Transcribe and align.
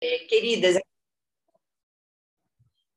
Queridas, 0.00 0.76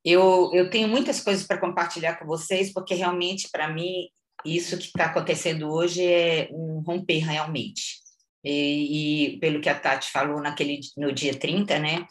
eu, 0.03 0.51
eu 0.53 0.69
tenho 0.69 0.87
muitas 0.87 1.21
coisas 1.21 1.45
para 1.45 1.59
compartilhar 1.59 2.15
com 2.15 2.25
vocês, 2.25 2.73
porque 2.73 2.93
realmente, 2.93 3.49
para 3.51 3.71
mim, 3.71 4.09
isso 4.45 4.77
que 4.77 4.85
está 4.85 5.05
acontecendo 5.05 5.71
hoje 5.71 6.03
é 6.03 6.49
um 6.51 6.81
romper 6.85 7.19
realmente. 7.19 8.01
E, 8.43 9.35
e, 9.35 9.39
pelo 9.39 9.61
que 9.61 9.69
a 9.69 9.79
Tati 9.79 10.09
falou 10.11 10.41
naquele, 10.41 10.79
no 10.97 11.11
dia 11.11 11.37
30, 11.37 11.77
né? 11.77 12.07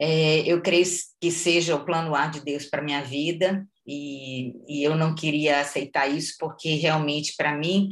É, 0.00 0.40
eu 0.40 0.62
creio 0.62 0.86
que 1.20 1.30
seja 1.30 1.76
o 1.76 1.84
plano 1.84 2.14
A 2.14 2.26
de 2.26 2.40
Deus 2.40 2.64
para 2.64 2.82
minha 2.82 3.02
vida, 3.02 3.66
e, 3.86 4.54
e 4.66 4.82
eu 4.82 4.96
não 4.96 5.14
queria 5.14 5.60
aceitar 5.60 6.08
isso, 6.08 6.36
porque 6.38 6.74
realmente, 6.76 7.34
para 7.36 7.54
mim, 7.56 7.90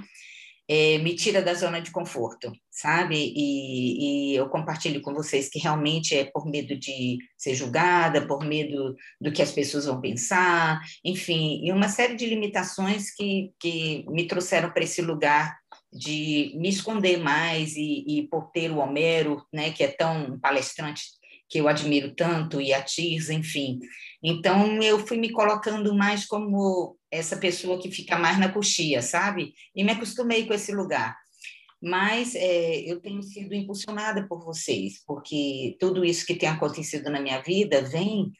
é, 0.68 0.98
me 0.98 1.14
tira 1.14 1.42
da 1.42 1.54
zona 1.54 1.80
de 1.80 1.90
conforto, 1.90 2.52
sabe? 2.70 3.16
E, 3.16 4.32
e, 4.32 4.36
eu 4.36 4.48
compartilho 4.48 5.02
com 5.02 5.12
vocês 5.12 5.48
que 5.48 5.58
realmente 5.58 6.16
é 6.16 6.24
por 6.24 6.46
medo 6.46 6.76
de 6.78 7.18
ser 7.36 7.54
julgada, 7.54 8.26
por 8.26 8.44
medo 8.44 8.94
do 9.20 9.32
que 9.32 9.42
as 9.42 9.52
pessoas 9.52 9.86
vão 9.86 10.00
pensar, 10.00 10.80
enfim, 11.04 11.60
e 11.64 11.72
uma 11.72 11.88
série 11.88 12.14
de 12.14 12.26
limitações 12.26 13.14
que, 13.14 13.52
que 13.60 14.04
me 14.08 14.26
trouxeram 14.26 14.70
para 14.70 14.84
esse 14.84 15.02
lugar 15.02 15.56
de 15.92 16.52
me 16.56 16.68
esconder 16.68 17.18
mais 17.18 17.76
e, 17.76 18.04
e 18.06 18.28
por 18.28 18.50
ter 18.50 18.70
o 18.70 18.78
Homero, 18.78 19.44
né, 19.52 19.72
que 19.72 19.84
é 19.84 19.88
tão 19.88 20.38
palestrante 20.40 21.02
que 21.52 21.58
eu 21.58 21.68
admiro 21.68 22.14
tanto, 22.14 22.62
e 22.62 22.72
a 22.72 22.80
Tirza, 22.80 23.34
enfim. 23.34 23.78
Então, 24.22 24.80
eu 24.82 25.04
fui 25.04 25.16
me 25.16 25.30
colocando 25.30 25.94
mais 25.94 26.24
como 26.24 26.96
essa 27.10 27.36
pessoa 27.36 27.80
que 27.80 27.90
fica 27.90 28.16
mais 28.16 28.38
na 28.38 28.52
coxia, 28.52 29.02
sabe? 29.02 29.52
E 29.74 29.82
me 29.82 29.92
acostumei 29.92 30.46
com 30.46 30.54
esse 30.54 30.72
lugar. 30.72 31.16
Mas 31.82 32.36
é, 32.36 32.80
eu 32.80 33.00
tenho 33.00 33.20
sido 33.22 33.54
impulsionada 33.54 34.26
por 34.28 34.44
vocês, 34.44 35.02
porque 35.04 35.76
tudo 35.80 36.04
isso 36.04 36.24
que 36.24 36.36
tem 36.36 36.48
acontecido 36.48 37.10
na 37.10 37.20
minha 37.20 37.42
vida 37.42 37.82
vem 37.82 38.30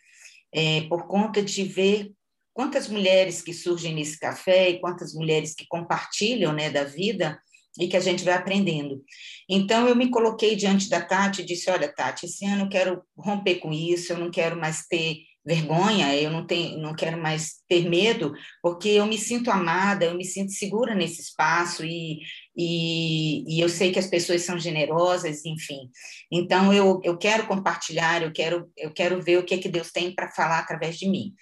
é, 0.55 0.83
por 0.83 1.09
conta 1.09 1.43
de 1.43 1.65
ver 1.65 2.13
quantas 2.55 2.89
mulheres 2.89 3.43
que 3.43 3.53
surgem 3.53 3.95
nesse 3.95 4.19
café 4.21 4.71
e 4.71 4.81
quantas 4.81 5.13
mulheres 5.15 5.55
que 5.55 5.67
compartilham 5.67 6.53
né, 6.53 6.71
da 6.71 6.85
vida 6.85 7.41
e 7.81 7.89
que 7.89 7.97
a 7.97 8.01
gente 8.01 8.23
vai 8.23 8.35
aprendendo. 8.35 9.03
Então, 9.49 9.89
eu 9.89 9.97
me 9.97 10.11
coloquei 10.11 10.55
diante 10.55 10.89
da 10.89 11.01
Tati 11.01 11.43
e 11.43 11.45
disse: 11.45 11.71
Olha, 11.71 11.93
Tati, 11.93 12.27
esse 12.27 12.45
ano 12.45 12.65
eu 12.65 12.69
quero 12.69 13.03
romper 13.17 13.57
com 13.57 13.73
isso, 13.73 14.13
eu 14.13 14.19
não 14.19 14.31
quero 14.31 14.57
mais 14.61 14.87
ter 14.87 15.17
vergonha, 15.45 16.15
eu 16.17 16.31
não, 16.31 16.47
tenho, 16.47 16.79
não 16.79 16.95
quero 16.95 17.21
mais 17.21 17.55
ter 17.69 17.89
medo, 17.89 18.33
porque 18.63 18.89
eu 18.89 19.07
me 19.07 19.19
sinto 19.19 19.51
amada, 19.51 20.05
eu 20.05 20.15
me 20.15 20.25
sinto 20.25 20.53
segura 20.53 20.95
nesse 20.95 21.21
espaço 21.21 21.85
e, 21.85 22.21
e, 22.57 23.57
e 23.57 23.61
eu 23.61 23.69
sei 23.69 23.91
que 23.91 23.99
as 23.99 24.07
pessoas 24.07 24.43
são 24.43 24.59
generosas, 24.59 25.45
enfim. 25.45 25.91
Então, 26.31 26.73
eu, 26.73 27.01
eu 27.03 27.19
quero 27.19 27.47
compartilhar, 27.47 28.23
eu 28.23 28.33
quero, 28.33 28.71
eu 28.77 28.93
quero 28.93 29.21
ver 29.21 29.39
o 29.39 29.45
que, 29.45 29.55
é 29.55 29.59
que 29.59 29.69
Deus 29.69 29.91
tem 29.91 30.15
para 30.15 30.31
falar 30.31 30.61
através 30.61 30.97
de 30.97 31.09
mim. 31.09 31.35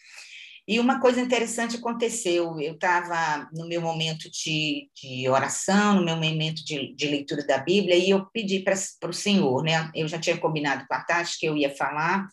E 0.66 0.78
uma 0.78 1.00
coisa 1.00 1.20
interessante 1.20 1.76
aconteceu, 1.76 2.60
eu 2.60 2.74
estava 2.74 3.48
no 3.52 3.66
meu 3.66 3.80
momento 3.80 4.30
de, 4.30 4.88
de, 4.94 5.28
oração, 5.28 5.96
no 5.96 6.04
meu 6.04 6.14
momento 6.14 6.64
de, 6.64 6.94
de 6.94 7.06
leitura 7.08 7.44
da 7.44 7.58
Bíblia, 7.58 7.96
e 7.96 8.10
eu 8.10 8.24
pedi 8.26 8.60
para 8.60 9.10
o 9.10 9.12
Senhor, 9.12 9.64
né? 9.64 9.90
Eu 9.94 10.06
já 10.06 10.18
tinha 10.18 10.38
combinado 10.38 10.86
com 10.86 10.94
a 10.94 11.00
Tati 11.00 11.38
que 11.40 11.46
eu 11.46 11.56
ia 11.56 11.74
falar, 11.74 12.28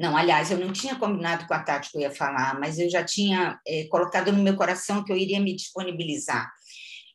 não, 0.00 0.16
aliás, 0.16 0.50
eu 0.50 0.56
não 0.56 0.72
tinha 0.72 0.96
combinado 0.96 1.46
com 1.46 1.52
a 1.52 1.62
Tati 1.62 1.90
que 1.90 1.98
eu 1.98 2.00
ia 2.00 2.10
falar, 2.10 2.58
mas 2.58 2.78
eu 2.78 2.88
já 2.88 3.04
tinha 3.04 3.60
é, 3.68 3.84
colocado 3.90 4.32
no 4.32 4.42
meu 4.42 4.56
coração 4.56 5.04
que 5.04 5.12
eu 5.12 5.16
iria 5.16 5.38
me 5.38 5.54
disponibilizar. 5.54 6.50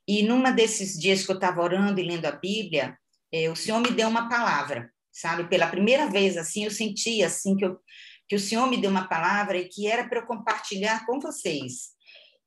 E 0.07 0.21
numa 0.21 0.51
desses 0.51 0.93
dias 0.93 1.25
que 1.25 1.31
eu 1.31 1.35
estava 1.35 1.63
orando 1.63 1.99
e 1.99 2.03
lendo 2.03 2.27
a 2.27 2.31
Bíblia, 2.31 2.95
é, 3.33 3.49
o 3.49 3.55
Senhor 3.55 3.79
me 3.79 3.89
deu 3.89 4.07
uma 4.07 4.29
palavra, 4.29 4.91
sabe? 5.11 5.49
Pela 5.49 5.65
primeira 5.65 6.07
vez, 6.11 6.37
assim, 6.37 6.65
eu 6.65 6.69
senti 6.69 7.23
assim 7.23 7.55
que 7.57 7.65
eu 7.65 7.79
que 8.27 8.35
o 8.35 8.39
Senhor 8.39 8.67
me 8.67 8.77
deu 8.77 8.89
uma 8.89 9.07
palavra 9.07 9.57
e 9.57 9.69
que 9.69 9.87
era 9.87 10.07
para 10.07 10.19
eu 10.19 10.25
compartilhar 10.25 11.05
com 11.05 11.19
vocês. 11.19 11.94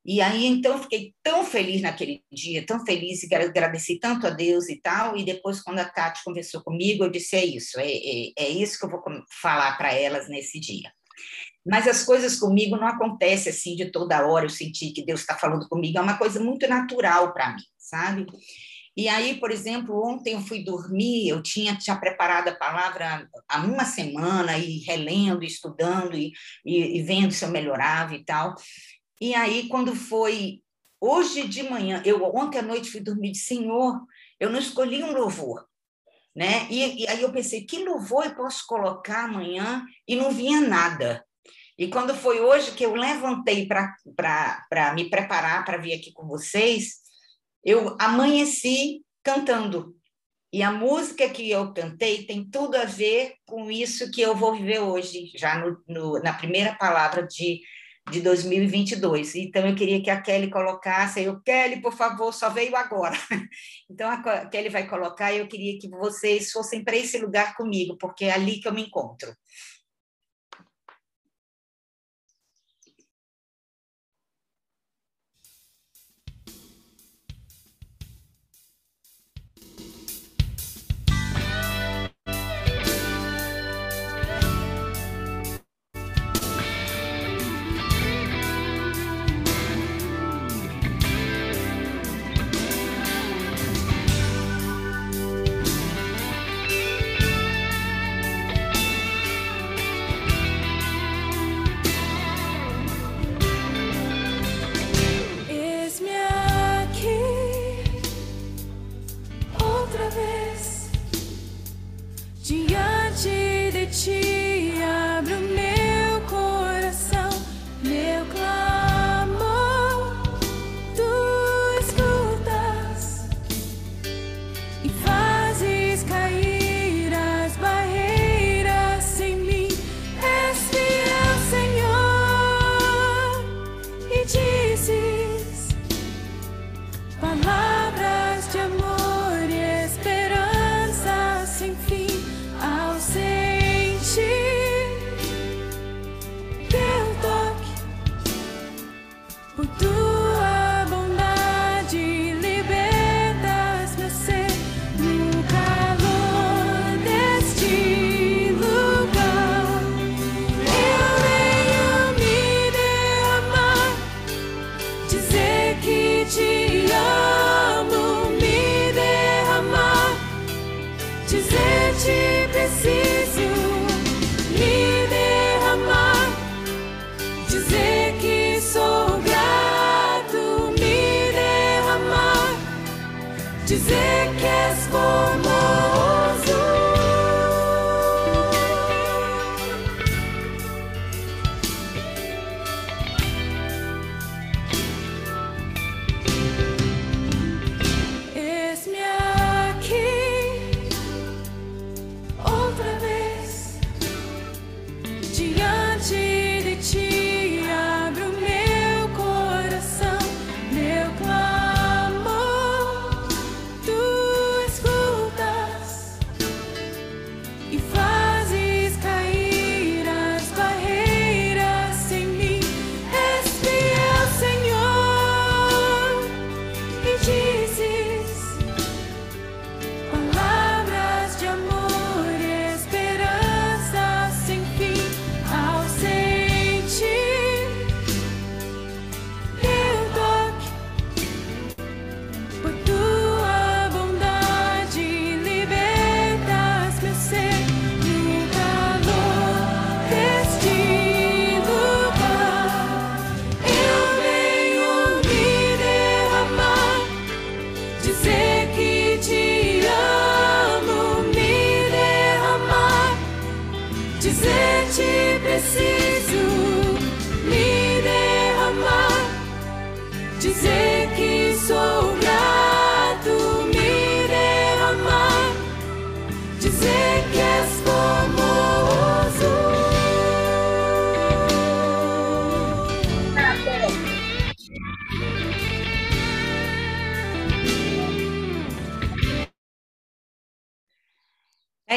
E 0.04 0.20
aí, 0.20 0.46
então, 0.46 0.72
eu 0.72 0.82
fiquei 0.82 1.14
tão 1.22 1.44
feliz 1.44 1.82
naquele 1.82 2.22
dia, 2.32 2.64
tão 2.64 2.84
feliz, 2.84 3.22
e 3.22 3.34
agradeci 3.34 3.98
tanto 3.98 4.26
a 4.26 4.31
Deus 4.31 4.69
e 4.69 4.81
tal. 4.81 5.16
E 5.16 5.25
depois, 5.25 5.60
quando 5.60 5.81
a 5.81 5.84
Tati 5.84 6.22
conversou 6.25 6.62
comigo, 6.62 7.04
eu 7.04 7.10
disse: 7.10 7.36
é 7.36 7.44
isso, 7.44 7.78
é, 7.78 7.91
é, 7.91 8.32
é 8.36 8.48
isso 8.48 8.78
que 8.78 8.84
eu 8.86 8.91
vou 8.91 9.03
falar 9.41 9.76
para 9.76 9.92
elas 9.92 10.28
nesse 10.28 10.59
dia. 10.59 10.91
Mas 11.66 11.86
as 11.86 12.04
coisas 12.04 12.38
comigo 12.38 12.76
não 12.76 12.86
acontecem 12.86 13.53
assim 13.53 13.76
de 13.76 13.91
toda 13.91 14.26
hora. 14.26 14.47
Eu 14.47 14.50
senti 14.50 14.91
que 14.91 15.04
Deus 15.04 15.20
está 15.20 15.36
falando 15.36 15.69
comigo, 15.69 15.98
é 15.98 16.00
uma 16.00 16.16
coisa 16.16 16.41
muito 16.41 16.66
natural 16.66 17.34
para 17.34 17.54
mim, 17.54 17.62
sabe? 17.76 18.26
E 18.97 19.09
aí, 19.09 19.38
por 19.38 19.53
exemplo, 19.53 20.03
ontem 20.04 20.32
eu 20.32 20.41
fui 20.41 20.65
dormir, 20.65 21.28
eu 21.28 21.41
tinha, 21.41 21.76
tinha 21.76 21.94
preparado 21.94 22.48
a 22.48 22.56
palavra 22.56 23.28
há 23.48 23.60
uma 23.60 23.84
semana, 23.84 24.59
e 24.59 24.78
relendo, 24.78 25.44
estudando, 25.44 26.16
e, 26.16 26.32
e, 26.66 26.98
e 26.98 27.03
vendo 27.03 27.32
se 27.32 27.44
eu 27.44 27.48
melhorava 27.48 28.16
e 28.16 28.25
tal. 28.25 28.56
E 29.20 29.34
aí, 29.34 29.68
quando 29.68 29.94
foi 29.94 30.62
hoje 31.00 31.46
de 31.46 31.62
manhã, 31.62 32.02
eu 32.04 32.22
ontem 32.24 32.58
à 32.58 32.62
noite 32.62 32.90
fui 32.90 33.00
dormir 33.00 33.32
de 33.32 33.38
Senhor, 33.38 34.00
eu 34.38 34.50
não 34.50 34.58
escolhi 34.58 35.02
um 35.02 35.12
louvor, 35.12 35.66
né? 36.34 36.66
E, 36.70 37.02
e 37.02 37.08
aí 37.08 37.22
eu 37.22 37.32
pensei, 37.32 37.64
que 37.64 37.84
louvor 37.84 38.26
eu 38.26 38.34
posso 38.34 38.64
colocar 38.66 39.24
amanhã? 39.24 39.84
E 40.06 40.16
não 40.16 40.30
vinha 40.30 40.60
nada. 40.60 41.24
E 41.76 41.88
quando 41.88 42.14
foi 42.14 42.40
hoje 42.40 42.72
que 42.72 42.84
eu 42.84 42.94
levantei 42.94 43.66
para 43.66 44.94
me 44.94 45.08
preparar 45.08 45.64
para 45.64 45.78
vir 45.78 45.94
aqui 45.94 46.12
com 46.12 46.26
vocês, 46.26 46.96
eu 47.64 47.96
amanheci 48.00 49.04
cantando. 49.22 49.96
E 50.52 50.62
a 50.62 50.72
música 50.72 51.28
que 51.28 51.50
eu 51.50 51.72
cantei 51.72 52.24
tem 52.24 52.48
tudo 52.48 52.74
a 52.76 52.84
ver 52.84 53.34
com 53.46 53.70
isso 53.70 54.10
que 54.10 54.20
eu 54.20 54.34
vou 54.34 54.54
viver 54.54 54.80
hoje, 54.80 55.30
já 55.36 55.58
no, 55.58 55.82
no, 55.86 56.18
na 56.20 56.32
primeira 56.32 56.74
palavra 56.74 57.26
de, 57.26 57.60
de 58.10 58.20
2022. 58.20 59.34
Então, 59.36 59.66
eu 59.66 59.74
queria 59.74 60.02
que 60.02 60.10
a 60.10 60.20
Kelly 60.20 60.50
colocasse. 60.50 61.22
Eu, 61.22 61.41
Kelly, 61.41 61.80
por 61.80 61.92
favor, 61.92 62.32
só 62.32 62.48
veio 62.50 62.74
agora. 62.76 63.16
Então, 63.91 64.10
a 64.10 64.46
Kelly 64.46 64.69
vai 64.69 64.86
colocar 64.86 65.32
e 65.32 65.38
eu 65.38 65.48
queria 65.48 65.78
que 65.78 65.88
vocês 65.88 66.52
fossem 66.52 66.84
para 66.84 66.94
esse 66.94 67.16
lugar 67.18 67.56
comigo, 67.56 67.97
porque 67.97 68.26
é 68.26 68.32
ali 68.32 68.60
que 68.60 68.68
eu 68.68 68.72
me 68.74 68.82
encontro. 68.82 69.34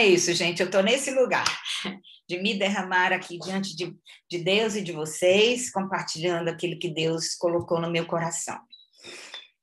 É 0.01 0.07
isso, 0.07 0.33
gente. 0.33 0.59
Eu 0.59 0.65
estou 0.65 0.81
nesse 0.81 1.11
lugar 1.11 1.45
de 2.27 2.41
me 2.41 2.57
derramar 2.57 3.13
aqui 3.13 3.37
diante 3.37 3.75
de, 3.75 3.95
de 4.27 4.39
Deus 4.39 4.75
e 4.75 4.81
de 4.81 4.91
vocês, 4.91 5.69
compartilhando 5.69 6.47
aquilo 6.47 6.79
que 6.79 6.89
Deus 6.89 7.35
colocou 7.35 7.79
no 7.79 7.91
meu 7.91 8.07
coração. 8.07 8.57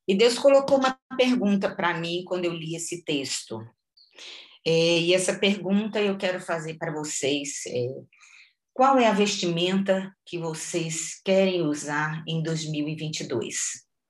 E 0.07 0.15
Deus 0.15 0.39
colocou 0.39 0.79
uma 0.79 0.97
pergunta 1.17 1.75
para 1.75 1.99
mim 1.99 2.23
quando 2.25 2.45
eu 2.45 2.53
li 2.53 2.77
esse 2.77 3.03
texto. 3.03 3.61
É, 4.65 5.01
e 5.01 5.13
essa 5.13 5.37
pergunta 5.37 6.01
eu 6.01 6.17
quero 6.17 6.41
fazer 6.41 6.75
para 6.79 6.93
vocês. 6.93 7.67
É, 7.67 7.89
qual 8.73 8.97
é 8.97 9.09
a 9.09 9.13
vestimenta 9.13 10.15
que 10.25 10.39
vocês 10.39 11.21
querem 11.25 11.63
usar 11.63 12.23
em 12.29 12.45
2022? 12.45 13.57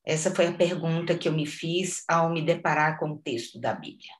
Essa 0.05 0.35
foi 0.35 0.49
a 0.49 0.53
pergunta 0.53 1.17
que 1.17 1.27
eu 1.27 1.33
me 1.33 1.47
fiz 1.47 2.03
ao 2.07 2.31
me 2.31 2.43
deparar 2.43 2.99
com 2.99 3.13
o 3.13 3.19
texto 3.19 3.59
da 3.59 3.73
Bíblia. 3.73 4.13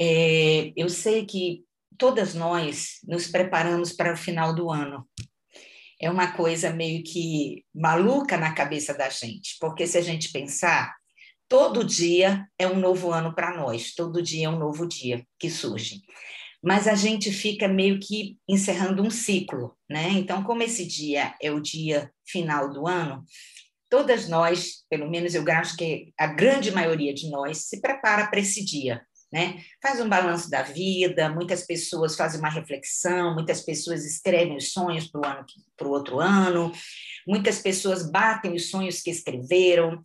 É, 0.00 0.72
eu 0.74 0.88
sei 0.88 1.26
que 1.26 1.62
todas 1.98 2.34
nós 2.34 3.00
nos 3.06 3.26
preparamos 3.26 3.92
para 3.92 4.14
o 4.14 4.16
final 4.16 4.54
do 4.54 4.70
ano. 4.70 5.06
É 6.00 6.10
uma 6.10 6.32
coisa 6.32 6.70
meio 6.70 7.04
que 7.04 7.62
maluca 7.74 8.38
na 8.38 8.54
cabeça 8.54 8.94
da 8.94 9.10
gente, 9.10 9.58
porque 9.60 9.86
se 9.86 9.98
a 9.98 10.00
gente 10.00 10.32
pensar, 10.32 10.96
todo 11.46 11.84
dia 11.84 12.46
é 12.58 12.66
um 12.66 12.80
novo 12.80 13.12
ano 13.12 13.34
para 13.34 13.54
nós, 13.54 13.92
todo 13.94 14.22
dia 14.22 14.46
é 14.46 14.48
um 14.48 14.58
novo 14.58 14.88
dia 14.88 15.22
que 15.38 15.50
surge. 15.50 16.00
Mas 16.62 16.88
a 16.88 16.94
gente 16.94 17.30
fica 17.30 17.68
meio 17.68 18.00
que 18.00 18.38
encerrando 18.48 19.02
um 19.02 19.10
ciclo, 19.10 19.76
né? 19.88 20.08
Então, 20.12 20.42
como 20.42 20.62
esse 20.62 20.86
dia 20.86 21.34
é 21.42 21.50
o 21.50 21.60
dia 21.60 22.10
final 22.26 22.70
do 22.70 22.86
ano, 22.86 23.22
todas 23.90 24.26
nós, 24.26 24.84
pelo 24.88 25.10
menos 25.10 25.34
eu 25.34 25.44
acho 25.52 25.76
que 25.76 26.12
a 26.18 26.26
grande 26.26 26.70
maioria 26.70 27.12
de 27.12 27.28
nós, 27.28 27.66
se 27.66 27.82
prepara 27.82 28.26
para 28.28 28.40
esse 28.40 28.64
dia 28.64 29.02
né? 29.32 29.62
Faz 29.80 30.00
um 30.00 30.08
balanço 30.08 30.50
da 30.50 30.62
vida, 30.62 31.28
muitas 31.28 31.64
pessoas 31.64 32.16
fazem 32.16 32.40
uma 32.40 32.50
reflexão, 32.50 33.34
muitas 33.34 33.60
pessoas 33.60 34.04
escrevem 34.04 34.56
os 34.56 34.72
sonhos 34.72 35.08
para 35.08 35.86
o 35.86 35.90
outro 35.90 36.18
ano, 36.18 36.72
muitas 37.26 37.60
pessoas 37.60 38.10
batem 38.10 38.54
os 38.54 38.70
sonhos 38.70 39.00
que 39.00 39.10
escreveram, 39.10 40.02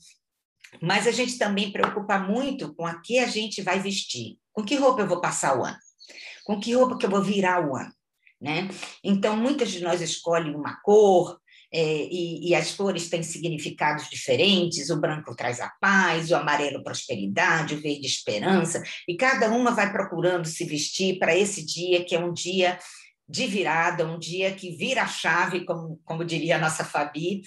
mas 0.81 1.07
a 1.07 1.11
gente 1.11 1.37
também 1.37 1.71
preocupa 1.71 2.19
muito 2.19 2.73
com 2.75 2.85
a 2.85 3.01
que 3.01 3.17
a 3.17 3.27
gente 3.27 3.61
vai 3.61 3.79
vestir, 3.79 4.37
com 4.53 4.63
que 4.63 4.75
roupa 4.75 5.01
eu 5.01 5.07
vou 5.07 5.21
passar 5.21 5.57
o 5.57 5.63
ano, 5.63 5.77
com 6.45 6.59
que 6.59 6.73
roupa 6.75 6.97
que 6.97 7.05
eu 7.05 7.09
vou 7.09 7.23
virar 7.23 7.67
o 7.67 7.75
ano, 7.75 7.93
né? 8.39 8.69
Então 9.03 9.35
muitas 9.35 9.71
de 9.71 9.81
nós 9.81 10.01
escolhem 10.01 10.55
uma 10.55 10.79
cor, 10.81 11.39
é, 11.77 12.07
e, 12.09 12.47
e, 12.47 12.55
as 12.55 12.71
cores 12.71 13.09
têm 13.09 13.21
significados 13.21 14.09
diferentes, 14.09 14.89
o 14.89 14.95
branco 14.95 15.35
traz 15.35 15.59
a 15.59 15.67
paz, 15.81 16.31
o 16.31 16.35
amarelo 16.35 16.81
prosperidade, 16.81 17.75
o 17.75 17.81
verde 17.81 18.07
esperança, 18.07 18.81
e 19.05 19.17
cada 19.17 19.49
uma 19.49 19.71
vai 19.71 19.91
procurando 19.91 20.45
se 20.45 20.63
vestir 20.63 21.19
para 21.19 21.35
esse 21.35 21.65
dia, 21.65 22.05
que 22.05 22.15
é 22.15 22.19
um 22.19 22.31
dia 22.31 22.79
de 23.27 23.45
virada, 23.45 24.07
um 24.07 24.17
dia 24.17 24.53
que 24.53 24.71
vira 24.71 25.01
a 25.01 25.07
chave, 25.07 25.65
como, 25.65 25.99
como 26.05 26.23
diria 26.23 26.55
a 26.55 26.59
nossa 26.59 26.85
Fabi, 26.85 27.41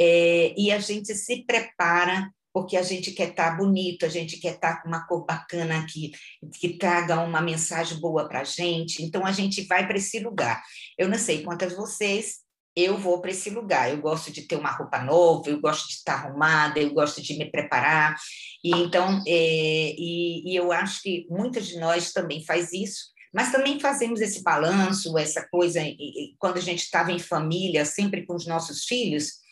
é, 0.00 0.54
e 0.56 0.72
a 0.72 0.78
gente 0.78 1.14
se 1.14 1.44
prepara 1.44 2.30
porque 2.54 2.78
a 2.78 2.82
gente 2.82 3.10
quer 3.10 3.30
estar 3.30 3.50
tá 3.50 3.56
bonito, 3.56 4.06
a 4.06 4.08
gente 4.08 4.38
quer 4.38 4.54
estar 4.54 4.76
tá 4.76 4.80
com 4.80 4.88
uma 4.88 5.06
cor 5.06 5.26
bacana 5.26 5.84
que, 5.86 6.12
que 6.58 6.78
traga 6.78 7.20
uma 7.20 7.42
mensagem 7.42 8.00
boa 8.00 8.26
para 8.28 8.40
a 8.40 8.44
gente, 8.44 9.02
então 9.02 9.26
a 9.26 9.32
gente 9.32 9.66
vai 9.66 9.86
para 9.86 9.98
esse 9.98 10.20
lugar. 10.20 10.62
Eu 10.96 11.06
não 11.06 11.18
sei 11.18 11.42
quantas 11.42 11.76
vocês 11.76 12.43
eu 12.76 12.98
vou 12.98 13.20
para 13.20 13.30
esse 13.30 13.50
lugar. 13.50 13.90
Eu 13.90 13.98
gosto 13.98 14.32
de 14.32 14.42
ter 14.42 14.56
uma 14.56 14.70
roupa 14.70 14.98
nova, 15.00 15.48
eu 15.48 15.60
gosto 15.60 15.88
de 15.88 15.94
estar 15.94 16.14
arrumada, 16.14 16.80
eu 16.80 16.92
gosto 16.92 17.22
de 17.22 17.36
me 17.38 17.50
preparar. 17.50 18.16
E 18.62 18.70
então, 18.70 19.22
é, 19.26 19.94
e, 19.96 20.52
e, 20.52 20.56
eu 20.56 20.72
acho 20.72 21.02
que 21.02 21.26
muitas 21.30 21.68
de 21.68 21.78
nós 21.78 22.12
também 22.12 22.44
faz 22.44 22.72
isso. 22.72 23.12
Mas 23.32 23.50
também 23.50 23.80
fazemos 23.80 24.20
esse 24.20 24.42
balanço, 24.42 25.16
essa 25.18 25.46
coisa. 25.48 25.80
E, 25.82 26.34
quando 26.38 26.56
a 26.56 26.60
gente 26.60 26.82
estava 26.82 27.12
em 27.12 27.18
família, 27.18 27.84
sempre 27.84 28.26
com 28.26 28.34
os 28.34 28.46
nossos 28.46 28.84
filhos, 28.84 29.44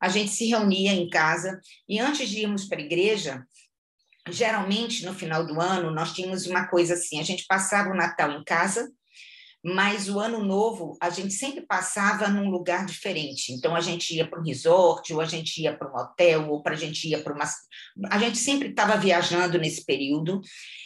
a 0.00 0.08
gente 0.08 0.30
se 0.30 0.46
reunia 0.46 0.92
em 0.92 1.08
casa 1.08 1.60
e 1.88 1.98
antes 1.98 2.28
de 2.28 2.40
irmos 2.40 2.66
para 2.66 2.78
a 2.78 2.84
igreja, 2.84 3.44
geralmente 4.30 5.04
no 5.04 5.14
final 5.14 5.44
do 5.44 5.60
ano 5.60 5.90
nós 5.90 6.12
tínhamos 6.12 6.46
uma 6.46 6.68
coisa 6.68 6.94
assim: 6.94 7.18
a 7.18 7.24
gente 7.24 7.46
passava 7.46 7.90
o 7.90 7.96
Natal 7.96 8.30
em 8.30 8.44
casa 8.44 8.88
mas 9.64 10.08
o 10.08 10.20
ano 10.20 10.44
novo 10.44 10.96
a 11.00 11.10
gente 11.10 11.34
sempre 11.34 11.66
passava 11.66 12.28
num 12.28 12.48
lugar 12.48 12.86
diferente. 12.86 13.52
Então 13.52 13.74
a 13.74 13.80
gente 13.80 14.14
ia 14.14 14.26
para 14.26 14.40
um 14.40 14.44
resort, 14.44 15.12
ou 15.12 15.20
a 15.20 15.24
gente 15.24 15.60
ia 15.60 15.76
para 15.76 15.90
um 15.90 15.96
hotel, 15.96 16.48
ou 16.50 16.62
para 16.62 16.74
a 16.74 16.76
gente 16.76 17.08
ia 17.08 17.22
para 17.22 17.34
uma. 17.34 17.44
A 18.10 18.18
gente 18.18 18.38
sempre 18.38 18.68
estava 18.68 18.96
viajando 18.96 19.58
nesse 19.58 19.84
período 19.84 20.40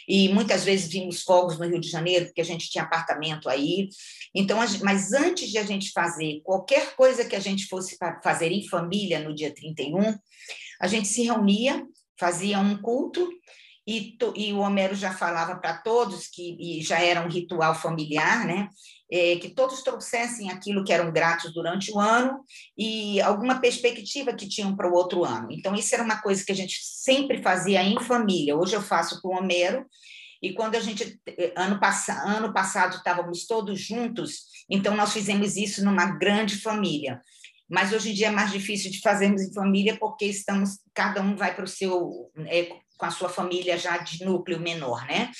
e 0.07 0.29
muitas 0.29 0.63
vezes 0.63 0.91
vimos 0.91 1.21
fogos 1.21 1.59
no 1.59 1.67
Rio 1.67 1.79
de 1.79 1.89
Janeiro, 1.89 2.25
porque 2.25 2.41
a 2.41 2.45
gente 2.45 2.69
tinha 2.69 2.83
apartamento 2.83 3.47
aí. 3.47 3.89
Então, 4.35 4.57
mas 4.83 5.13
antes 5.13 5.49
de 5.49 5.57
a 5.57 5.63
gente 5.63 5.91
fazer 5.91 6.41
qualquer 6.43 6.95
coisa 6.95 7.25
que 7.25 7.35
a 7.35 7.39
gente 7.39 7.67
fosse 7.67 7.97
fazer 8.23 8.51
em 8.51 8.67
família 8.67 9.19
no 9.19 9.35
dia 9.35 9.53
31, 9.53 10.17
a 10.81 10.87
gente 10.87 11.07
se 11.07 11.23
reunia, 11.23 11.85
fazia 12.19 12.59
um 12.59 12.77
culto 12.81 13.29
e, 13.85 14.17
e 14.35 14.53
o 14.53 14.59
Homero 14.59 14.95
já 14.95 15.13
falava 15.13 15.57
para 15.57 15.77
todos 15.77 16.27
que 16.27 16.81
já 16.81 16.99
era 16.99 17.21
um 17.21 17.29
ritual 17.29 17.75
familiar, 17.75 18.45
né? 18.45 18.69
É, 19.11 19.35
que 19.35 19.49
todos 19.49 19.83
trouxessem 19.83 20.49
aquilo 20.49 20.83
que 20.83 20.91
eram 20.91 21.11
gratos 21.11 21.53
durante 21.53 21.91
o 21.91 21.99
ano 21.99 22.39
e 22.77 23.21
alguma 23.21 23.59
perspectiva 23.59 24.33
que 24.33 24.47
tinham 24.47 24.75
para 24.75 24.89
o 24.89 24.93
outro 24.93 25.23
ano. 25.23 25.49
Então, 25.51 25.75
isso 25.75 25.93
era 25.93 26.03
uma 26.03 26.19
coisa 26.19 26.43
que 26.43 26.51
a 26.51 26.55
gente 26.55 26.79
sempre 26.81 27.43
fazia 27.43 27.83
em 27.83 27.99
família. 27.99 28.57
Hoje 28.57 28.75
eu 28.75 28.81
faço 28.81 29.21
com 29.21 29.27
o 29.29 29.37
Homero, 29.37 29.85
e 30.41 30.53
quando 30.53 30.75
a 30.75 30.79
gente, 30.79 31.19
ano, 31.55 31.79
pass 31.79 32.09
ano 32.09 32.51
passado, 32.51 32.97
estávamos 32.97 33.45
todos 33.45 33.79
juntos, 33.79 34.45
então 34.69 34.95
nós 34.95 35.13
fizemos 35.13 35.55
isso 35.55 35.85
numa 35.85 36.05
grande 36.17 36.59
família 36.59 37.21
mas 37.69 37.91
hoje 37.91 38.11
em 38.11 38.13
dia 38.13 38.27
é 38.27 38.31
mais 38.31 38.51
difícil 38.51 38.91
de 38.91 38.99
fazermos 39.01 39.41
em 39.41 39.53
família 39.53 39.97
porque 39.97 40.25
estamos 40.25 40.79
cada 40.93 41.21
um 41.21 41.35
vai 41.35 41.55
para 41.55 41.63
o 41.63 41.67
seu 41.67 42.31
é, 42.45 42.69
com 42.97 43.05
a 43.05 43.11
sua 43.11 43.29
família 43.29 43.77
já 43.77 43.97
de 43.97 44.23
núcleo 44.23 44.59
menor, 44.59 45.05
né? 45.05 45.31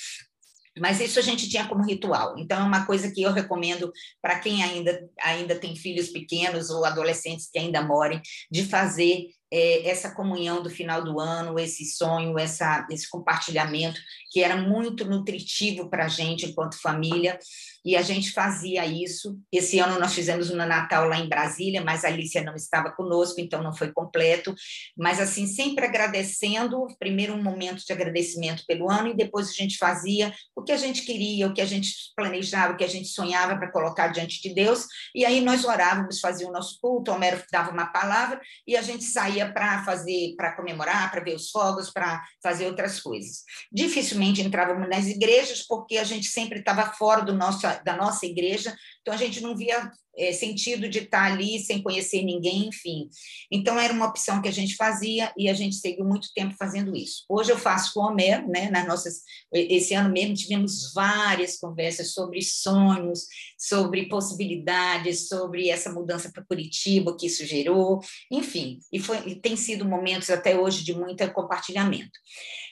Mas 0.78 1.00
isso 1.00 1.20
a 1.20 1.22
gente 1.22 1.48
tinha 1.48 1.68
como 1.68 1.84
ritual. 1.84 2.36
Então, 2.36 2.58
é 2.58 2.64
uma 2.64 2.84
coisa 2.84 3.10
que 3.10 3.22
eu 3.22 3.32
recomendo 3.32 3.92
para 4.20 4.40
quem 4.40 4.62
ainda, 4.62 5.08
ainda 5.22 5.54
tem 5.54 5.76
filhos 5.76 6.08
pequenos 6.08 6.68
ou 6.68 6.84
adolescentes 6.84 7.48
que 7.50 7.58
ainda 7.58 7.80
morem, 7.80 8.20
de 8.50 8.64
fazer 8.64 9.28
é, 9.52 9.88
essa 9.88 10.12
comunhão 10.12 10.60
do 10.60 10.68
final 10.68 11.04
do 11.04 11.20
ano, 11.20 11.60
esse 11.60 11.84
sonho, 11.84 12.36
essa, 12.36 12.84
esse 12.90 13.08
compartilhamento, 13.08 14.00
que 14.34 14.42
era 14.42 14.56
muito 14.56 15.04
nutritivo 15.04 15.88
para 15.88 16.06
a 16.06 16.08
gente 16.08 16.44
enquanto 16.44 16.82
família 16.82 17.38
e 17.84 17.94
a 17.96 18.02
gente 18.02 18.32
fazia 18.32 18.84
isso. 18.84 19.38
Esse 19.52 19.78
ano 19.78 20.00
nós 20.00 20.12
fizemos 20.12 20.50
um 20.50 20.56
Natal 20.56 21.06
lá 21.06 21.18
em 21.18 21.28
Brasília, 21.28 21.84
mas 21.84 22.04
a 22.04 22.08
Alicia 22.08 22.42
não 22.42 22.56
estava 22.56 22.90
conosco, 22.90 23.40
então 23.40 23.62
não 23.62 23.72
foi 23.72 23.92
completo. 23.92 24.52
Mas, 24.96 25.20
assim, 25.20 25.46
sempre 25.46 25.84
agradecendo, 25.84 26.84
primeiro 26.98 27.34
um 27.34 27.42
momento 27.42 27.84
de 27.84 27.92
agradecimento 27.92 28.64
pelo 28.66 28.90
ano, 28.90 29.08
e 29.08 29.16
depois 29.16 29.50
a 29.50 29.52
gente 29.52 29.76
fazia 29.76 30.34
o 30.56 30.62
que 30.64 30.72
a 30.72 30.76
gente 30.76 31.02
queria, 31.02 31.46
o 31.46 31.54
que 31.54 31.60
a 31.60 31.66
gente 31.66 31.92
planejava, 32.16 32.72
o 32.72 32.76
que 32.76 32.84
a 32.84 32.88
gente 32.88 33.06
sonhava 33.06 33.56
para 33.56 33.70
colocar 33.70 34.08
diante 34.08 34.42
de 34.42 34.52
Deus, 34.52 34.86
e 35.14 35.24
aí 35.24 35.40
nós 35.40 35.64
orávamos, 35.64 36.18
fazia 36.18 36.48
o 36.48 36.52
nosso 36.52 36.80
culto, 36.80 37.12
o 37.12 37.14
Homero 37.14 37.40
dava 37.52 37.70
uma 37.70 37.86
palavra, 37.86 38.40
e 38.66 38.76
a 38.76 38.82
gente 38.82 39.04
saía 39.04 39.52
para 39.52 39.84
fazer, 39.84 40.34
para 40.36 40.56
comemorar, 40.56 41.10
para 41.12 41.22
ver 41.22 41.36
os 41.36 41.50
fogos, 41.50 41.90
para 41.90 42.20
fazer 42.42 42.66
outras 42.66 42.98
coisas. 42.98 43.42
Dificilmente 43.70 44.23
entrávamos 44.30 44.88
nas 44.88 45.06
igrejas, 45.06 45.62
porque 45.62 45.98
a 45.98 46.04
gente 46.04 46.26
sempre 46.26 46.60
estava 46.60 46.92
fora 46.92 47.22
do 47.22 47.34
nosso 47.34 47.60
da 47.84 47.96
nossa 47.96 48.26
igreja, 48.26 48.74
então 49.04 49.12
a 49.12 49.18
gente 49.18 49.42
não 49.42 49.54
via 49.54 49.92
é, 50.16 50.32
sentido 50.32 50.88
de 50.88 51.00
estar 51.00 51.30
ali 51.30 51.58
sem 51.58 51.82
conhecer 51.82 52.22
ninguém, 52.22 52.68
enfim. 52.68 53.10
Então 53.52 53.78
era 53.78 53.92
uma 53.92 54.06
opção 54.06 54.40
que 54.40 54.48
a 54.48 54.52
gente 54.52 54.76
fazia 54.76 55.30
e 55.36 55.46
a 55.46 55.52
gente 55.52 55.76
seguiu 55.76 56.06
muito 56.06 56.28
tempo 56.34 56.54
fazendo 56.58 56.96
isso. 56.96 57.22
Hoje 57.28 57.52
eu 57.52 57.58
faço 57.58 57.92
com 57.92 58.00
o 58.00 58.04
Homero, 58.04 58.48
né, 58.48 58.70
nas 58.70 58.86
nossas, 58.86 59.20
esse 59.52 59.92
ano 59.92 60.10
mesmo 60.10 60.34
tivemos 60.34 60.90
várias 60.94 61.58
conversas 61.58 62.14
sobre 62.14 62.40
sonhos, 62.40 63.26
sobre 63.58 64.08
possibilidades, 64.08 65.28
sobre 65.28 65.68
essa 65.68 65.92
mudança 65.92 66.30
para 66.32 66.46
Curitiba 66.46 67.14
que 67.14 67.26
isso 67.26 67.44
gerou, 67.44 68.00
enfim, 68.32 68.78
e, 68.90 68.98
foi, 68.98 69.18
e 69.28 69.34
tem 69.34 69.54
sido 69.54 69.84
momentos 69.84 70.30
até 70.30 70.58
hoje 70.58 70.82
de 70.82 70.94
muito 70.94 71.30
compartilhamento. 71.34 72.18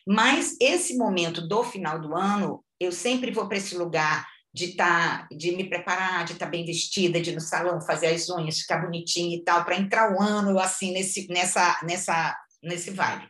Mas 0.07 0.57
esse 0.59 0.97
momento 0.97 1.47
do 1.47 1.63
final 1.63 2.01
do 2.01 2.15
ano, 2.15 2.65
eu 2.81 2.91
sempre 2.91 3.31
vou 3.31 3.47
para 3.47 3.59
esse 3.59 3.77
lugar 3.77 4.32
de 4.55 4.75
tá, 4.75 5.27
de 5.31 5.53
me 5.53 5.69
preparar, 5.69 6.25
de 6.25 6.33
estar 6.33 6.47
tá 6.47 6.51
bem 6.51 6.65
vestida, 6.65 7.21
de 7.21 7.31
ir 7.31 7.35
no 7.35 7.41
salão 7.41 7.81
fazer 7.81 8.09
as 8.09 8.29
unhas, 8.29 8.61
ficar 8.61 8.79
bonitinha 8.79 9.37
e 9.37 9.43
tal, 9.43 9.65
para 9.65 9.77
entrar 9.77 10.13
o 10.13 10.21
ano 10.21 10.59
assim 10.59 10.93
nesse 10.93 11.27
nessa 11.29 11.81
nessa 11.83 12.37
nesse 12.63 12.91
vale. 12.91 13.27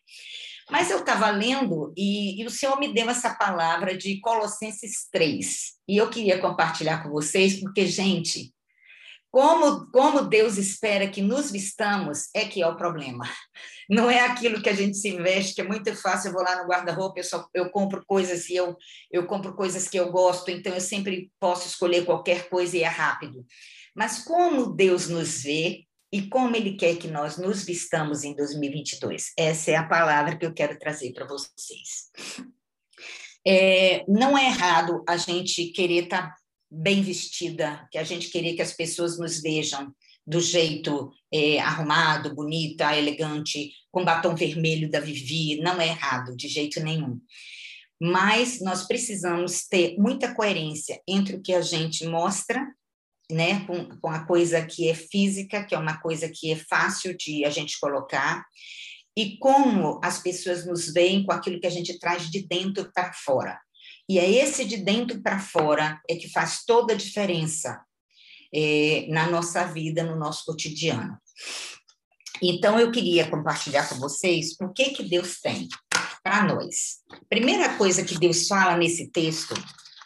Mas 0.71 0.91
eu 0.91 1.01
estava 1.01 1.31
lendo 1.31 1.93
e, 1.97 2.41
e, 2.41 2.47
o 2.47 2.51
Senhor 2.51 2.79
me 2.79 2.93
deu 2.93 3.11
essa 3.11 3.35
palavra 3.35 3.97
de 3.97 4.21
Colossenses 4.21 5.09
3. 5.13 5.73
E 5.89 5.97
eu 5.97 6.09
queria 6.09 6.41
compartilhar 6.41 7.03
com 7.03 7.11
vocês, 7.11 7.61
porque, 7.61 7.87
gente, 7.87 8.53
como, 9.33 9.91
como 9.91 10.27
Deus 10.27 10.59
espera 10.59 11.09
que 11.09 11.23
nos 11.23 11.51
vistamos 11.51 12.29
é 12.35 12.45
que 12.45 12.63
é 12.63 12.69
o 12.69 12.77
problema. 12.77 13.25
Não 13.89 14.11
é 14.11 14.21
aquilo 14.21 14.61
que 14.63 14.69
a 14.69 14.75
gente 14.75 14.97
se 14.99 15.11
veste, 15.17 15.55
que 15.55 15.63
é 15.63 15.65
muito 15.65 15.95
fácil. 15.97 16.29
Eu 16.29 16.35
vou 16.35 16.43
lá 16.43 16.63
no 16.63 16.69
guarda-roupa, 16.69 17.19
eu, 17.19 17.45
eu 17.55 17.71
compro 17.71 18.05
coisas 18.07 18.51
e 18.51 18.57
eu, 18.57 18.77
eu 19.11 19.27
compro 19.27 19.55
coisas 19.55 19.89
que 19.89 19.99
eu 19.99 20.13
gosto, 20.13 20.51
então 20.51 20.75
eu 20.75 20.81
sempre 20.81 21.33
posso 21.41 21.67
escolher 21.67 22.05
qualquer 22.05 22.51
coisa 22.51 22.77
e 22.77 22.83
é 22.83 22.89
rápido. 22.89 23.45
Mas 23.97 24.23
como 24.23 24.67
Deus 24.67 25.09
nos 25.09 25.43
vê 25.43 25.87
e 26.13 26.29
como 26.29 26.55
Ele 26.55 26.77
quer 26.77 26.97
que 26.97 27.09
nós 27.09 27.39
nos 27.39 27.65
vistamos 27.65 28.25
em 28.25 28.37
2022? 28.37 29.33
Essa 29.39 29.71
é 29.71 29.77
a 29.77 29.89
palavra 29.89 30.37
que 30.37 30.45
eu 30.45 30.53
quero 30.53 30.79
trazer 30.79 31.11
para 31.15 31.27
vocês. 31.27 32.11
É, 33.47 34.05
não 34.07 34.37
é 34.37 34.47
errado 34.47 35.03
a 35.09 35.17
gente 35.17 35.67
querer 35.73 36.05
estar 36.05 36.29
tá 36.29 36.42
bem 36.73 37.03
vestida, 37.03 37.87
que 37.93 37.99
a 37.99 38.05
gente 38.05 38.31
queria 38.31 38.57
que 38.57 38.63
as 38.63 38.73
pessoas 38.73 39.19
nos 39.19 39.43
vejam 39.43 39.95
do 40.27 40.41
jeito 40.41 41.13
é, 41.33 41.59
arrumado, 41.61 42.35
bonita, 42.35 42.97
elegante, 42.97 43.73
com 43.91 44.05
batom 44.05 44.35
vermelho 44.35 44.91
da 44.91 45.01
Vivi, 45.01 45.61
não 45.61 45.79
é 45.81 45.89
errado, 45.89 46.35
de 46.35 46.49
jeito 46.49 46.83
nenhum. 46.83 47.21
Mas 48.01 48.61
nós 48.61 48.87
precisamos 48.87 49.67
ter 49.67 49.97
muita 49.99 50.35
coerência 50.35 51.01
entre 51.07 51.37
o 51.37 51.43
que 51.43 51.53
a 51.53 51.61
gente 51.61 52.07
mostra, 52.07 52.67
né, 53.31 53.65
com, 53.67 53.89
com 53.99 54.09
a 54.09 54.25
coisa 54.25 54.65
que 54.65 54.89
é 54.89 54.95
física, 54.95 55.65
que 55.65 55.75
é 55.75 55.79
uma 55.79 56.01
coisa 56.01 56.29
que 56.29 56.53
é 56.53 56.57
fácil 56.57 57.17
de 57.17 57.45
a 57.45 57.51
gente 57.51 57.79
colocar, 57.79 58.45
e 59.17 59.37
como 59.39 60.01
as 60.03 60.23
pessoas 60.23 60.67
nos 60.67 60.93
veem 60.93 61.25
com 61.25 61.33
aquilo 61.33 61.61
que 61.61 61.67
a 61.67 61.71
gente 61.71 61.99
traz 61.99 62.31
de 62.31 62.47
dentro 62.47 62.91
para 62.95 63.13
fora. 63.13 63.61
E 64.13 64.19
é 64.19 64.31
esse 64.31 64.67
de 64.67 64.77
dentro 64.77 65.23
para 65.23 65.39
fora 65.39 65.99
é 66.07 66.15
que 66.15 66.29
faz 66.29 66.67
toda 66.67 66.93
a 66.93 66.97
diferença 66.97 67.83
é, 68.55 69.07
na 69.09 69.27
nossa 69.31 69.65
vida, 69.65 70.03
no 70.03 70.17
nosso 70.17 70.45
cotidiano. 70.45 71.17
Então, 72.43 72.79
eu 72.79 72.93
queria 72.93 73.31
compartilhar 73.31 73.89
com 73.89 73.95
vocês 73.95 74.55
o 74.61 74.69
que, 74.69 74.91
que 74.91 75.03
Deus 75.03 75.41
tem 75.41 75.67
para 76.23 76.45
nós. 76.45 76.99
Primeira 77.27 77.79
coisa 77.79 78.05
que 78.05 78.19
Deus 78.19 78.47
fala 78.47 78.77
nesse 78.77 79.11
texto 79.11 79.55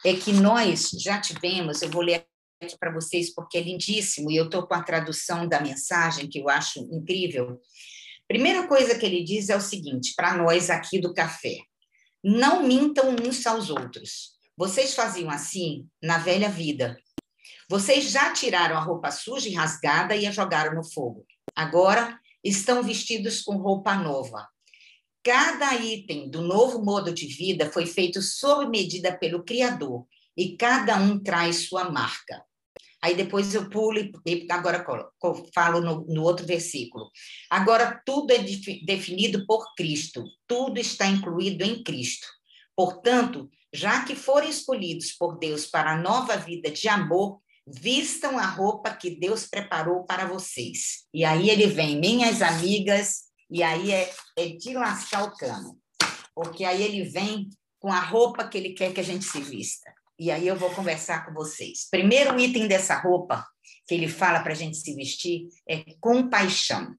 é 0.05 0.15
que 0.15 0.33
nós 0.33 0.91
já 1.01 1.21
tivemos, 1.21 1.83
eu 1.83 1.91
vou 1.91 2.03
ler 2.03 2.25
aqui 2.63 2.79
para 2.79 2.95
vocês 2.95 3.35
porque 3.35 3.59
é 3.59 3.61
lindíssimo, 3.61 4.31
e 4.31 4.37
eu 4.37 4.45
estou 4.45 4.69
com 4.69 4.75
a 4.75 4.85
tradução 4.85 5.49
da 5.49 5.61
mensagem, 5.61 6.29
que 6.29 6.39
eu 6.39 6.49
acho 6.49 6.79
incrível. 6.93 7.61
Primeira 8.29 8.69
coisa 8.69 8.97
que 8.97 9.05
ele 9.05 9.25
diz 9.25 9.49
é 9.49 9.57
o 9.57 9.61
seguinte, 9.61 10.13
para 10.15 10.37
nós 10.37 10.71
aqui 10.71 11.01
do 11.01 11.13
café: 11.13 11.57
não 12.29 12.65
mintam 12.65 13.11
uns 13.11 13.47
aos 13.47 13.71
outros. 13.71 14.33
Vocês 14.57 14.95
faziam 14.95 15.31
assim 15.31 15.87
na 16.03 16.19
velha 16.19 16.49
vida. 16.49 16.99
Vocês 17.71 18.11
já 18.11 18.33
tiraram 18.33 18.77
a 18.77 18.81
roupa 18.81 19.13
suja 19.13 19.49
e 19.49 19.55
rasgada 19.55 20.17
e 20.17 20.27
a 20.27 20.33
jogaram 20.33 20.75
no 20.75 20.83
fogo. 20.83 21.25
Agora 21.55 22.19
estão 22.43 22.83
vestidos 22.83 23.43
com 23.43 23.57
roupa 23.57 23.95
nova. 23.95 24.45
Cada 25.23 25.73
item 25.77 26.29
do 26.29 26.43
novo 26.43 26.85
modo 26.85 27.15
de 27.15 27.29
vida 27.29 27.71
foi 27.71 27.87
feito 27.87 28.21
sob 28.21 28.69
medida 28.69 29.17
pelo 29.17 29.45
Criador 29.45 30.05
e 30.37 30.57
cada 30.57 30.97
um 30.97 31.23
traz 31.23 31.69
sua 31.69 31.89
marca. 31.89 32.45
Aí 33.07 33.15
depois 33.15 33.55
eu 33.55 33.71
pulo 33.71 34.01
e 34.27 34.49
agora 34.51 34.85
falo 35.55 35.81
no, 35.81 36.05
no 36.09 36.25
outro 36.25 36.45
versículo. 36.45 37.09
Agora 37.49 38.03
tudo 38.05 38.33
é 38.33 38.39
definido 38.85 39.47
por 39.47 39.65
Cristo, 39.77 40.25
tudo 40.45 40.81
está 40.81 41.07
incluído 41.07 41.63
em 41.63 41.85
Cristo. 41.85 42.27
Portanto, 42.75 43.49
já 43.73 44.05
que 44.05 44.17
forem 44.17 44.51
escolhidos 44.51 45.13
por 45.13 45.39
Deus 45.39 45.67
para 45.67 45.93
a 45.93 45.97
nova 45.97 46.37
vida 46.37 46.69
de 46.69 46.89
amor, 46.89 47.41
vistam 47.65 48.41
a 48.41 48.47
roupa 48.47 48.91
que 48.91 49.11
Deus 49.11 49.47
preparou 49.47 50.05
para 50.05 50.27
vocês. 50.27 51.05
E 51.15 51.25
aí 51.25 51.49
ele 51.49 51.69
vem, 51.69 52.01
minhas 52.01 52.43
amigas, 52.43 53.27
e 53.49 53.63
aí 53.63 53.93
é, 53.93 54.13
é 54.37 54.49
de 54.49 54.75
lascar 54.75 55.23
o 55.23 55.37
cano, 55.37 55.79
porque 56.35 56.65
aí 56.65 56.83
ele 56.83 57.05
vem 57.05 57.49
com 57.79 57.93
a 57.93 58.01
roupa 58.01 58.49
que 58.49 58.59
ele 58.59 58.71
quer 58.71 58.93
que 58.93 58.99
a 58.99 59.05
gente 59.05 59.25
se 59.25 59.41
vista. 59.41 59.95
E 60.19 60.31
aí 60.31 60.47
eu 60.47 60.57
vou 60.57 60.71
conversar 60.71 61.27
com 61.27 61.33
vocês. 61.33 61.89
Primeiro 61.91 62.39
item 62.41 62.67
dessa 62.67 62.99
roupa 62.99 63.47
que 63.87 63.95
ele 63.95 64.09
fala 64.09 64.41
para 64.41 64.53
a 64.53 64.57
gente 64.57 64.77
se 64.77 64.95
vestir 64.95 65.49
é 65.69 65.85
compaixão. 66.01 66.95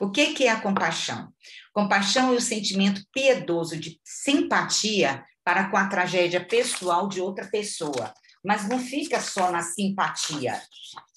O 0.00 0.10
que, 0.10 0.34
que 0.34 0.46
é 0.46 0.50
a 0.50 0.60
compaixão? 0.60 1.32
Compaixão 1.72 2.32
é 2.32 2.36
o 2.36 2.40
sentimento 2.40 3.02
piedoso 3.12 3.76
de 3.76 4.00
simpatia 4.04 5.24
para 5.44 5.70
com 5.70 5.76
a 5.76 5.88
tragédia 5.88 6.44
pessoal 6.44 7.08
de 7.08 7.20
outra 7.20 7.46
pessoa. 7.46 8.12
Mas 8.44 8.68
não 8.68 8.78
fica 8.78 9.20
só 9.20 9.50
na 9.50 9.62
simpatia. 9.62 10.60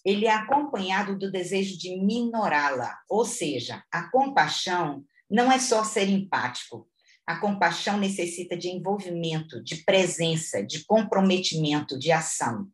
Ele 0.05 0.25
é 0.25 0.31
acompanhado 0.31 1.17
do 1.17 1.31
desejo 1.31 1.77
de 1.77 1.97
minorá-la. 1.97 2.97
Ou 3.09 3.25
seja, 3.25 3.83
a 3.91 4.09
compaixão 4.09 5.03
não 5.29 5.51
é 5.51 5.59
só 5.59 5.83
ser 5.83 6.07
empático, 6.07 6.87
a 7.27 7.35
compaixão 7.35 7.97
necessita 7.97 8.55
de 8.55 8.69
envolvimento, 8.69 9.61
de 9.61 9.83
presença, 9.83 10.65
de 10.65 10.85
comprometimento, 10.85 11.99
de 11.99 12.09
ação. 12.09 12.69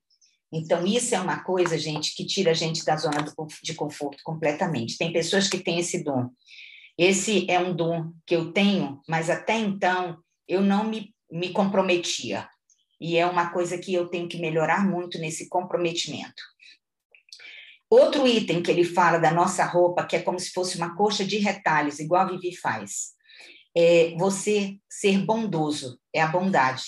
Então, 0.54 0.86
isso 0.86 1.16
é 1.16 1.20
uma 1.20 1.44
coisa, 1.44 1.76
gente, 1.76 2.16
que 2.16 2.24
tira 2.24 2.52
a 2.52 2.54
gente 2.54 2.86
da 2.86 2.96
zona 2.96 3.26
de 3.64 3.74
conforto 3.74 4.22
completamente. 4.24 4.96
Tem 4.96 5.12
pessoas 5.12 5.50
que 5.50 5.58
têm 5.58 5.80
esse 5.80 6.04
dom. 6.04 6.30
Esse 6.96 7.50
é 7.50 7.60
um 7.60 7.76
dom 7.76 8.14
que 8.28 8.36
eu 8.36 8.54
tenho, 8.54 9.02
mas 9.10 9.32
até 9.32 9.58
então 9.58 10.20
eu 10.48 10.62
não 10.62 10.84
me, 10.84 11.12
me 11.32 11.50
comprometia. 11.50 12.48
E 13.02 13.18
é 13.18 13.26
uma 13.26 13.50
coisa 13.50 13.80
que 13.80 13.92
eu 13.92 14.08
tenho 14.08 14.30
que 14.30 14.38
melhorar 14.38 14.88
muito 14.88 15.18
nesse 15.18 15.50
comprometimento. 15.50 16.44
Outro 17.90 18.28
item 18.28 18.62
que 18.62 18.70
ele 18.70 18.84
fala 18.84 19.18
da 19.18 19.32
nossa 19.32 19.66
roupa, 19.66 20.06
que 20.06 20.16
é 20.16 20.22
como 20.22 20.40
se 20.40 20.52
fosse 20.52 20.78
uma 20.78 20.96
coxa 20.96 21.26
de 21.26 21.38
retalhos, 21.38 22.00
igual 22.00 22.22
a 22.22 22.32
Vivi 22.32 22.56
faz 22.56 23.13
é 23.76 24.16
você 24.18 24.78
ser 24.90 25.26
bondoso, 25.26 26.00
é 26.14 26.22
a 26.22 26.28
bondade. 26.28 26.84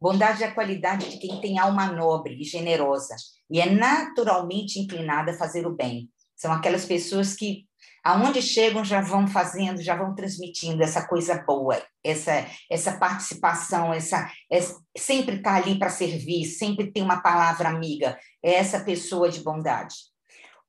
Bondade 0.00 0.44
é 0.44 0.46
a 0.46 0.54
qualidade 0.54 1.10
de 1.10 1.18
quem 1.18 1.40
tem 1.40 1.58
alma 1.58 1.86
nobre 1.86 2.40
e 2.40 2.44
generosa 2.44 3.16
e 3.50 3.60
é 3.60 3.68
naturalmente 3.68 4.78
inclinada 4.78 5.32
a 5.32 5.36
fazer 5.36 5.66
o 5.66 5.74
bem. 5.74 6.08
São 6.36 6.52
aquelas 6.52 6.84
pessoas 6.84 7.34
que, 7.34 7.66
aonde 8.04 8.40
chegam, 8.40 8.84
já 8.84 9.00
vão 9.00 9.26
fazendo, 9.26 9.82
já 9.82 9.96
vão 9.96 10.14
transmitindo 10.14 10.82
essa 10.84 11.06
coisa 11.08 11.42
boa, 11.44 11.82
essa, 12.04 12.46
essa 12.70 12.96
participação, 12.96 13.92
essa, 13.92 14.30
essa 14.48 14.80
sempre 14.96 15.36
está 15.36 15.56
ali 15.56 15.78
para 15.78 15.90
servir, 15.90 16.44
sempre 16.44 16.92
tem 16.92 17.02
uma 17.02 17.20
palavra 17.20 17.68
amiga. 17.68 18.16
É 18.40 18.54
essa 18.54 18.84
pessoa 18.84 19.28
de 19.28 19.40
bondade. 19.40 19.96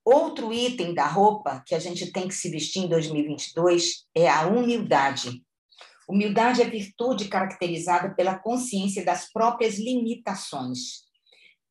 Outro 0.04 0.52
item 0.52 0.92
da 0.92 1.06
roupa 1.06 1.62
que 1.64 1.74
a 1.74 1.78
gente 1.78 2.10
tem 2.10 2.26
que 2.26 2.34
se 2.34 2.50
vestir 2.50 2.82
em 2.82 2.88
2022 2.88 4.06
é 4.12 4.28
a 4.28 4.46
humildade. 4.48 5.40
Humildade 6.10 6.60
é 6.60 6.68
virtude 6.68 7.28
caracterizada 7.28 8.12
pela 8.16 8.36
consciência 8.36 9.04
das 9.04 9.30
próprias 9.32 9.78
limitações. 9.78 11.04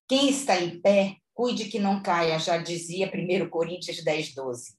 Quem 0.07 0.29
está 0.29 0.57
em 0.57 0.79
pé, 0.79 1.17
cuide 1.33 1.65
que 1.65 1.77
não 1.77 2.01
caia, 2.01 2.39
já 2.39 2.57
dizia 2.57 3.11
1 3.13 3.49
Coríntios 3.49 4.01
10, 4.01 4.33
12. 4.33 4.77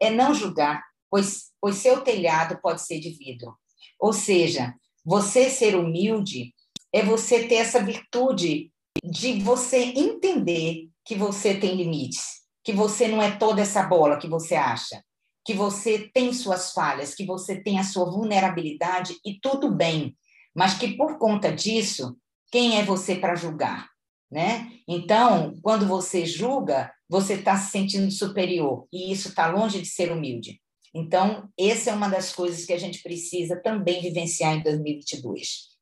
É 0.00 0.08
não 0.08 0.32
julgar, 0.32 0.82
pois, 1.10 1.50
pois 1.60 1.76
seu 1.76 2.00
telhado 2.00 2.58
pode 2.62 2.80
ser 2.80 3.00
de 3.00 3.10
vidro. 3.10 3.54
Ou 4.00 4.14
seja, 4.14 4.74
você 5.04 5.50
ser 5.50 5.76
humilde 5.76 6.54
é 6.90 7.02
você 7.02 7.46
ter 7.46 7.56
essa 7.56 7.84
virtude 7.84 8.72
de 9.04 9.42
você 9.42 9.92
entender 9.94 10.88
que 11.04 11.14
você 11.14 11.54
tem 11.54 11.76
limites, 11.76 12.40
que 12.64 12.72
você 12.72 13.08
não 13.08 13.20
é 13.20 13.36
toda 13.36 13.60
essa 13.60 13.82
bola 13.82 14.16
que 14.16 14.26
você 14.26 14.54
acha, 14.54 15.04
que 15.44 15.52
você 15.52 16.10
tem 16.12 16.32
suas 16.32 16.72
falhas, 16.72 17.14
que 17.14 17.26
você 17.26 17.60
tem 17.60 17.78
a 17.78 17.84
sua 17.84 18.10
vulnerabilidade 18.10 19.18
e 19.24 19.38
tudo 19.40 19.70
bem, 19.70 20.16
mas 20.54 20.74
que 20.74 20.96
por 20.96 21.18
conta 21.18 21.52
disso, 21.52 22.16
quem 22.50 22.78
é 22.78 22.84
você 22.84 23.16
para 23.16 23.34
julgar? 23.34 23.88
Né? 24.30 24.70
Então, 24.88 25.54
quando 25.62 25.86
você 25.86 26.24
julga, 26.24 26.90
você 27.08 27.34
está 27.34 27.56
se 27.56 27.70
sentindo 27.70 28.10
superior 28.10 28.86
e 28.92 29.12
isso 29.12 29.28
está 29.28 29.48
longe 29.48 29.80
de 29.80 29.88
ser 29.88 30.10
humilde. 30.10 30.60
Então, 30.94 31.48
essa 31.58 31.90
é 31.90 31.94
uma 31.94 32.08
das 32.08 32.32
coisas 32.32 32.64
que 32.64 32.72
a 32.72 32.78
gente 32.78 33.02
precisa 33.02 33.60
também 33.60 34.00
vivenciar 34.00 34.54
em 34.54 34.62
2022. 34.62 35.74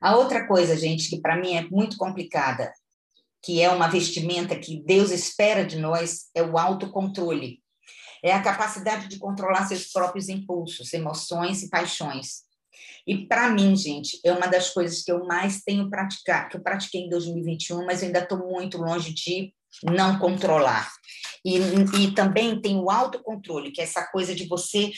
A 0.00 0.16
outra 0.16 0.46
coisa, 0.46 0.76
gente, 0.76 1.10
que 1.10 1.20
para 1.20 1.36
mim 1.36 1.54
é 1.54 1.68
muito 1.68 1.96
complicada, 1.96 2.72
que 3.42 3.60
é 3.60 3.70
uma 3.70 3.88
vestimenta 3.88 4.58
que 4.58 4.82
Deus 4.82 5.10
espera 5.10 5.64
de 5.64 5.78
nós, 5.78 6.30
é 6.34 6.42
o 6.42 6.56
autocontrole 6.56 7.60
é 8.22 8.32
a 8.32 8.42
capacidade 8.42 9.08
de 9.08 9.18
controlar 9.18 9.66
seus 9.66 9.86
próprios 9.86 10.28
impulsos, 10.28 10.92
emoções 10.92 11.62
e 11.62 11.70
paixões. 11.70 12.42
E 13.06 13.26
para 13.26 13.48
mim, 13.50 13.76
gente, 13.76 14.20
é 14.24 14.32
uma 14.32 14.46
das 14.46 14.70
coisas 14.70 15.02
que 15.02 15.10
eu 15.10 15.24
mais 15.24 15.62
tenho 15.62 15.88
praticado, 15.88 16.50
que 16.50 16.56
eu 16.56 16.62
pratiquei 16.62 17.02
em 17.02 17.08
2021, 17.08 17.84
mas 17.84 18.02
eu 18.02 18.06
ainda 18.06 18.20
estou 18.20 18.38
muito 18.38 18.78
longe 18.78 19.12
de 19.12 19.52
não 19.82 20.18
controlar. 20.18 20.90
E, 21.44 21.58
e 21.58 22.14
também 22.14 22.60
tem 22.60 22.76
o 22.76 22.90
autocontrole, 22.90 23.72
que 23.72 23.80
é 23.80 23.84
essa 23.84 24.06
coisa 24.06 24.34
de 24.34 24.46
você, 24.46 24.92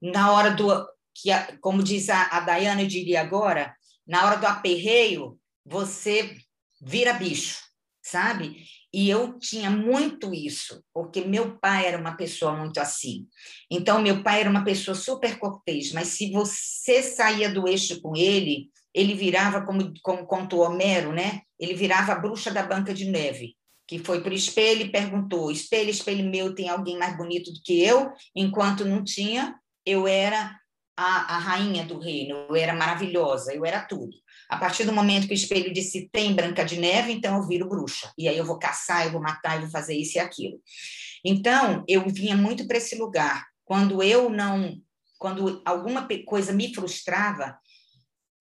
na 0.00 0.32
hora 0.32 0.50
do. 0.50 0.86
que 1.14 1.30
Como 1.60 1.82
diz 1.82 2.08
a, 2.08 2.22
a 2.22 2.80
eu 2.80 2.86
diria 2.86 3.20
agora, 3.20 3.74
na 4.06 4.26
hora 4.26 4.36
do 4.36 4.46
aperreio, 4.46 5.38
você 5.64 6.36
vira 6.80 7.12
bicho, 7.12 7.58
sabe? 8.02 8.64
E 8.92 9.08
eu 9.08 9.38
tinha 9.38 9.70
muito 9.70 10.34
isso, 10.34 10.84
porque 10.92 11.22
meu 11.22 11.58
pai 11.58 11.86
era 11.86 11.98
uma 11.98 12.14
pessoa 12.14 12.52
muito 12.52 12.78
assim. 12.78 13.26
Então, 13.70 14.02
meu 14.02 14.22
pai 14.22 14.40
era 14.40 14.50
uma 14.50 14.64
pessoa 14.64 14.94
super 14.94 15.38
cortês, 15.38 15.92
mas 15.92 16.08
se 16.08 16.30
você 16.30 17.02
saía 17.02 17.50
do 17.50 17.66
eixo 17.66 18.02
com 18.02 18.14
ele, 18.14 18.68
ele 18.94 19.14
virava, 19.14 19.64
como, 19.64 19.92
como 20.02 20.26
contou 20.26 20.60
Homero, 20.60 21.12
né? 21.12 21.40
Ele 21.58 21.72
virava 21.72 22.12
a 22.12 22.18
bruxa 22.18 22.50
da 22.50 22.62
Banca 22.62 22.92
de 22.92 23.06
Neve, 23.06 23.56
que 23.88 23.98
foi 23.98 24.20
para 24.20 24.32
o 24.32 24.36
espelho 24.36 24.82
e 24.82 24.92
perguntou: 24.92 25.50
espelho, 25.50 25.88
espelho 25.88 26.28
meu, 26.28 26.54
tem 26.54 26.68
alguém 26.68 26.98
mais 26.98 27.16
bonito 27.16 27.50
do 27.50 27.60
que 27.64 27.82
eu? 27.82 28.12
Enquanto 28.36 28.84
não 28.84 29.02
tinha, 29.02 29.54
eu 29.86 30.06
era 30.06 30.54
a, 30.96 31.36
a 31.36 31.38
rainha 31.38 31.84
do 31.84 31.98
reino, 31.98 32.46
eu 32.48 32.56
era 32.56 32.74
maravilhosa, 32.74 33.54
eu 33.54 33.64
era 33.64 33.80
tudo. 33.80 34.12
A 34.48 34.58
partir 34.58 34.84
do 34.84 34.92
momento 34.92 35.26
que 35.26 35.32
o 35.32 35.34
espelho 35.34 35.72
disse 35.72 36.08
tem 36.12 36.34
Branca 36.34 36.64
de 36.64 36.78
Neve, 36.78 37.12
então 37.12 37.36
eu 37.36 37.46
viro 37.46 37.68
bruxa. 37.68 38.12
E 38.18 38.28
aí 38.28 38.36
eu 38.36 38.44
vou 38.44 38.58
caçar, 38.58 39.06
eu 39.06 39.12
vou 39.12 39.20
matar, 39.20 39.56
eu 39.56 39.62
vou 39.62 39.70
fazer 39.70 39.94
isso 39.94 40.18
e 40.18 40.20
aquilo. 40.20 40.60
Então, 41.24 41.84
eu 41.88 42.06
vinha 42.08 42.36
muito 42.36 42.66
para 42.66 42.76
esse 42.76 42.96
lugar. 42.96 43.46
Quando 43.64 44.02
eu 44.02 44.28
não. 44.28 44.76
Quando 45.18 45.62
alguma 45.64 46.06
coisa 46.26 46.52
me 46.52 46.74
frustrava, 46.74 47.56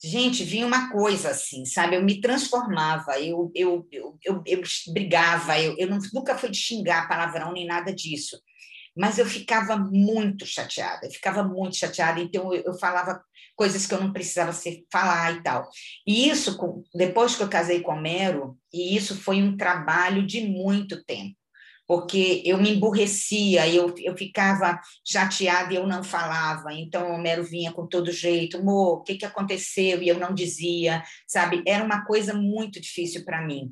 gente, 0.03 0.43
vinha 0.43 0.65
uma 0.65 0.91
coisa 0.91 1.29
assim, 1.29 1.63
sabe? 1.63 1.95
Eu 1.95 2.03
me 2.03 2.19
transformava, 2.19 3.19
eu, 3.19 3.51
eu, 3.53 3.87
eu, 3.91 4.17
eu, 4.45 4.61
brigava, 4.91 5.59
eu, 5.59 5.75
eu 5.77 5.87
nunca 6.11 6.35
fui 6.35 6.49
de 6.49 6.57
xingar 6.57 7.07
palavrão 7.07 7.53
nem 7.53 7.67
nada 7.67 7.93
disso 7.93 8.35
mas 8.95 9.17
eu 9.17 9.25
ficava 9.25 9.77
muito 9.77 10.45
chateada, 10.45 11.06
eu 11.06 11.12
ficava 11.12 11.43
muito 11.43 11.77
chateada, 11.77 12.19
então 12.19 12.54
eu, 12.54 12.63
eu 12.65 12.73
falava 12.73 13.21
coisas 13.56 13.86
que 13.86 13.93
eu 13.93 14.01
não 14.01 14.12
precisava 14.12 14.51
ser, 14.54 14.86
falar 14.91 15.34
e 15.34 15.43
tal. 15.43 15.69
E 16.06 16.30
isso, 16.30 16.58
depois 16.93 17.36
que 17.36 17.43
eu 17.43 17.49
casei 17.49 17.82
com 17.82 17.93
o 17.93 18.01
Mero, 18.01 18.58
e 18.73 18.95
isso 18.95 19.15
foi 19.15 19.41
um 19.41 19.56
trabalho 19.56 20.25
de 20.25 20.41
muito 20.47 21.04
tempo, 21.04 21.36
porque 21.88 22.41
eu 22.45 22.58
me 22.58 22.71
emburrecia, 22.71 23.67
eu, 23.67 23.93
eu 23.99 24.17
ficava 24.17 24.80
chateada 25.06 25.73
e 25.73 25.75
eu 25.75 25.86
não 25.86 26.04
falava, 26.04 26.73
então 26.73 27.12
o 27.12 27.15
Homero 27.15 27.43
vinha 27.43 27.71
com 27.71 27.88
todo 27.88 28.12
jeito, 28.12 28.58
amor, 28.58 28.99
o 28.99 29.04
que, 29.04 29.15
que 29.15 29.25
aconteceu? 29.25 30.01
E 30.01 30.08
eu 30.08 30.19
não 30.19 30.34
dizia, 30.34 31.04
sabe? 31.27 31.62
Era 31.67 31.84
uma 31.84 32.06
coisa 32.06 32.34
muito 32.34 32.80
difícil 32.80 33.23
para 33.23 33.45
mim. 33.45 33.69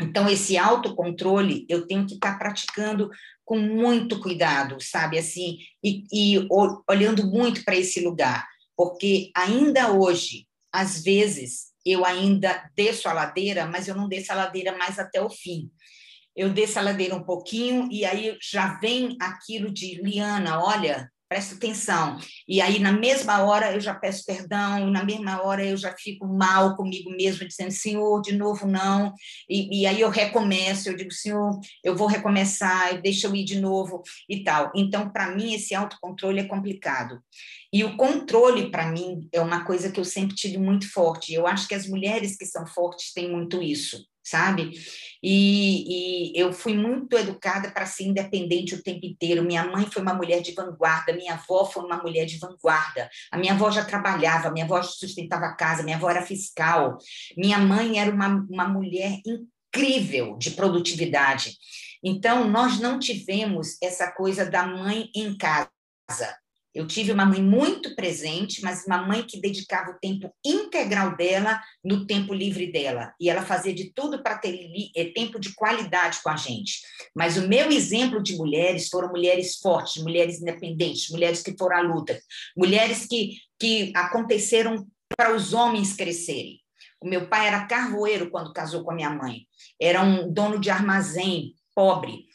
Então, 0.00 0.28
esse 0.28 0.56
autocontrole 0.56 1.66
eu 1.68 1.84
tenho 1.86 2.06
que 2.06 2.14
estar 2.14 2.32
tá 2.32 2.38
praticando 2.38 3.10
com 3.48 3.58
muito 3.58 4.20
cuidado, 4.20 4.76
sabe? 4.78 5.18
Assim, 5.18 5.56
e, 5.82 6.04
e 6.12 6.46
olhando 6.86 7.26
muito 7.26 7.64
para 7.64 7.76
esse 7.76 7.98
lugar, 7.98 8.46
porque 8.76 9.30
ainda 9.34 9.90
hoje, 9.90 10.46
às 10.70 11.02
vezes, 11.02 11.68
eu 11.82 12.04
ainda 12.04 12.70
desço 12.76 13.08
a 13.08 13.14
ladeira, 13.14 13.64
mas 13.64 13.88
eu 13.88 13.94
não 13.94 14.06
desço 14.06 14.32
a 14.32 14.34
ladeira 14.34 14.76
mais 14.76 14.98
até 14.98 15.22
o 15.22 15.30
fim. 15.30 15.70
Eu 16.36 16.52
desço 16.52 16.78
a 16.78 16.82
ladeira 16.82 17.14
um 17.14 17.24
pouquinho 17.24 17.88
e 17.90 18.04
aí 18.04 18.36
já 18.38 18.78
vem 18.80 19.16
aquilo 19.18 19.72
de 19.72 19.94
Liana, 20.02 20.62
olha, 20.62 21.10
presta 21.28 21.54
atenção. 21.54 22.18
E 22.46 22.60
aí, 22.60 22.78
na 22.78 22.92
mesma 22.92 23.42
hora, 23.42 23.72
eu 23.72 23.80
já 23.80 23.94
peço 23.94 24.24
perdão, 24.24 24.90
na 24.90 25.04
mesma 25.04 25.42
hora 25.42 25.64
eu 25.64 25.76
já 25.76 25.94
fico 25.96 26.26
mal 26.26 26.74
comigo 26.74 27.10
mesmo, 27.10 27.46
dizendo, 27.46 27.70
Senhor, 27.70 28.22
de 28.22 28.32
novo 28.32 28.66
não. 28.66 29.12
E, 29.48 29.82
e 29.82 29.86
aí 29.86 30.00
eu 30.00 30.08
recomeço, 30.08 30.88
eu 30.88 30.96
digo, 30.96 31.12
Senhor, 31.12 31.58
eu 31.84 31.94
vou 31.94 32.06
recomeçar, 32.06 33.00
deixa 33.02 33.26
eu 33.26 33.34
ir 33.34 33.44
de 33.44 33.60
novo 33.60 34.02
e 34.28 34.42
tal. 34.42 34.72
Então, 34.74 35.10
para 35.10 35.30
mim, 35.34 35.54
esse 35.54 35.74
autocontrole 35.74 36.40
é 36.40 36.44
complicado. 36.44 37.20
E 37.70 37.84
o 37.84 37.96
controle, 37.96 38.70
para 38.70 38.90
mim, 38.90 39.28
é 39.30 39.40
uma 39.40 39.64
coisa 39.64 39.92
que 39.92 40.00
eu 40.00 40.04
sempre 40.04 40.34
tive 40.34 40.56
muito 40.56 40.90
forte. 40.90 41.34
Eu 41.34 41.46
acho 41.46 41.68
que 41.68 41.74
as 41.74 41.86
mulheres 41.86 42.36
que 42.36 42.46
são 42.46 42.66
fortes 42.66 43.12
têm 43.12 43.30
muito 43.30 43.62
isso 43.62 44.02
sabe? 44.28 44.72
E, 45.22 46.32
e, 46.32 46.40
eu 46.40 46.52
fui 46.52 46.74
muito 46.74 47.16
educada 47.16 47.70
para 47.70 47.86
ser 47.86 48.04
independente 48.04 48.74
o 48.74 48.82
tempo 48.82 49.04
inteiro. 49.04 49.42
Minha 49.42 49.64
mãe 49.64 49.86
foi 49.86 50.02
uma 50.02 50.14
mulher 50.14 50.40
de 50.40 50.52
vanguarda, 50.52 51.12
minha 51.12 51.34
avó 51.34 51.64
foi 51.64 51.84
uma 51.84 52.00
mulher 52.02 52.24
de 52.24 52.38
vanguarda. 52.38 53.10
A 53.30 53.38
minha 53.38 53.52
avó 53.52 53.70
já 53.70 53.84
trabalhava, 53.84 54.50
minha 54.50 54.64
avó 54.64 54.82
sustentava 54.82 55.46
a 55.46 55.54
casa, 55.54 55.82
minha 55.82 55.96
avó 55.96 56.08
era 56.08 56.22
fiscal. 56.22 56.98
Minha 57.36 57.58
mãe 57.58 57.98
era 57.98 58.10
uma, 58.10 58.46
uma 58.48 58.68
mulher 58.68 59.18
incrível 59.26 60.36
de 60.36 60.52
produtividade. 60.52 61.56
Então, 62.02 62.48
nós 62.48 62.78
não 62.78 62.98
tivemos 62.98 63.76
essa 63.82 64.10
coisa 64.12 64.48
da 64.48 64.64
mãe 64.64 65.10
em 65.14 65.36
casa. 65.36 65.68
Eu 66.78 66.86
tive 66.86 67.10
uma 67.10 67.26
mãe 67.26 67.42
muito 67.42 67.96
presente, 67.96 68.62
mas 68.62 68.86
uma 68.86 69.04
mãe 69.04 69.24
que 69.24 69.40
dedicava 69.40 69.90
o 69.90 69.98
tempo 69.98 70.32
integral 70.46 71.16
dela 71.16 71.60
no 71.82 72.06
tempo 72.06 72.32
livre 72.32 72.70
dela. 72.70 73.12
E 73.20 73.28
ela 73.28 73.42
fazia 73.42 73.74
de 73.74 73.92
tudo 73.92 74.22
para 74.22 74.38
ter 74.38 74.70
eh, 74.94 75.06
tempo 75.06 75.40
de 75.40 75.52
qualidade 75.56 76.20
com 76.22 76.30
a 76.30 76.36
gente. 76.36 76.80
Mas 77.12 77.36
o 77.36 77.48
meu 77.48 77.72
exemplo 77.72 78.22
de 78.22 78.36
mulheres 78.36 78.88
foram 78.88 79.08
mulheres 79.08 79.56
fortes, 79.56 80.00
mulheres 80.00 80.40
independentes, 80.40 81.10
mulheres 81.10 81.42
que 81.42 81.56
foram 81.58 81.78
à 81.78 81.80
luta, 81.80 82.16
mulheres 82.56 83.08
que, 83.08 83.32
que 83.58 83.92
aconteceram 83.96 84.86
para 85.16 85.34
os 85.34 85.52
homens 85.52 85.96
crescerem. 85.96 86.60
O 87.02 87.08
meu 87.08 87.28
pai 87.28 87.48
era 87.48 87.66
carvoeiro 87.66 88.30
quando 88.30 88.52
casou 88.52 88.84
com 88.84 88.92
a 88.92 88.94
minha 88.94 89.10
mãe. 89.10 89.48
Era 89.82 90.00
um 90.04 90.32
dono 90.32 90.60
de 90.60 90.70
armazém, 90.70 91.56
pobre 91.74 92.28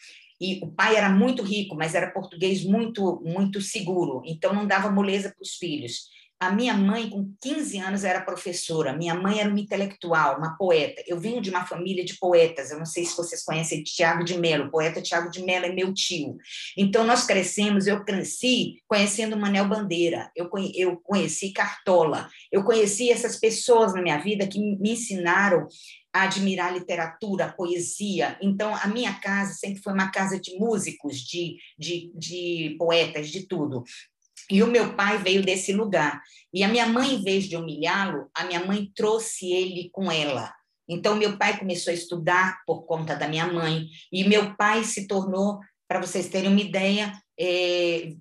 e 0.43 0.59
o 0.61 0.67
pai 0.67 0.97
era 0.97 1.09
muito 1.09 1.41
rico, 1.41 1.73
mas 1.73 1.95
era 1.95 2.11
português 2.11 2.65
muito 2.65 3.21
muito 3.23 3.61
seguro, 3.61 4.21
então 4.25 4.53
não 4.53 4.67
dava 4.67 4.91
moleza 4.91 5.29
para 5.29 5.41
os 5.41 5.55
filhos. 5.55 6.11
A 6.43 6.51
minha 6.51 6.73
mãe, 6.73 7.09
com 7.09 7.33
15 7.41 7.79
anos, 7.79 8.03
era 8.03 8.19
professora. 8.19 8.91
Minha 8.91 9.15
mãe 9.15 9.39
era 9.39 9.49
uma 9.49 9.61
intelectual, 9.61 10.37
uma 10.37 10.57
poeta. 10.57 11.01
Eu 11.07 11.17
venho 11.17 11.39
de 11.39 11.49
uma 11.49 11.65
família 11.65 12.03
de 12.03 12.17
poetas. 12.19 12.69
Eu 12.69 12.79
não 12.79 12.85
sei 12.85 13.05
se 13.05 13.15
vocês 13.15 13.45
conhecem 13.45 13.81
Tiago 13.81 14.25
de 14.25 14.37
Mello. 14.37 14.65
O 14.65 14.69
poeta 14.71 15.01
Tiago 15.01 15.31
de 15.31 15.41
Mello 15.41 15.67
é 15.67 15.71
meu 15.71 15.93
tio. 15.93 16.35
Então, 16.77 17.05
nós 17.05 17.25
crescemos, 17.25 17.87
eu 17.87 18.03
cresci 18.03 18.81
conhecendo 18.89 19.37
Manel 19.37 19.69
Bandeira. 19.69 20.29
Eu, 20.35 20.49
eu 20.75 20.97
conheci 20.97 21.53
Cartola. 21.53 22.27
Eu 22.51 22.65
conheci 22.65 23.09
essas 23.09 23.39
pessoas 23.39 23.93
na 23.93 24.01
minha 24.01 24.17
vida 24.17 24.45
que 24.45 24.59
me 24.59 24.91
ensinaram 24.91 25.65
a 26.13 26.23
admirar 26.23 26.73
literatura, 26.73 27.51
poesia. 27.51 28.37
Então, 28.41 28.75
a 28.75 28.87
minha 28.87 29.13
casa 29.19 29.53
sempre 29.53 29.81
foi 29.81 29.93
uma 29.93 30.11
casa 30.11 30.39
de 30.39 30.55
músicos, 30.57 31.17
de, 31.17 31.57
de, 31.77 32.11
de 32.15 32.75
poetas, 32.77 33.29
de 33.29 33.47
tudo. 33.47 33.83
E 34.49 34.61
o 34.61 34.67
meu 34.67 34.93
pai 34.93 35.17
veio 35.17 35.43
desse 35.43 35.73
lugar. 35.73 36.21
E 36.53 36.63
a 36.63 36.67
minha 36.67 36.85
mãe, 36.85 37.15
em 37.15 37.23
vez 37.23 37.45
de 37.45 37.57
humilhá-lo, 37.57 38.29
a 38.33 38.45
minha 38.45 38.63
mãe 38.63 38.91
trouxe 38.95 39.51
ele 39.51 39.89
com 39.91 40.11
ela. 40.11 40.53
Então, 40.87 41.15
meu 41.15 41.37
pai 41.37 41.57
começou 41.57 41.91
a 41.91 41.95
estudar 41.95 42.61
por 42.65 42.83
conta 42.83 43.15
da 43.15 43.27
minha 43.27 43.47
mãe, 43.47 43.87
e 44.11 44.23
meu 44.27 44.55
pai 44.55 44.83
se 44.83 45.07
tornou, 45.07 45.59
para 45.87 46.01
vocês 46.01 46.27
terem 46.27 46.49
uma 46.49 46.61
ideia, 46.61 47.13
é, 47.39 48.13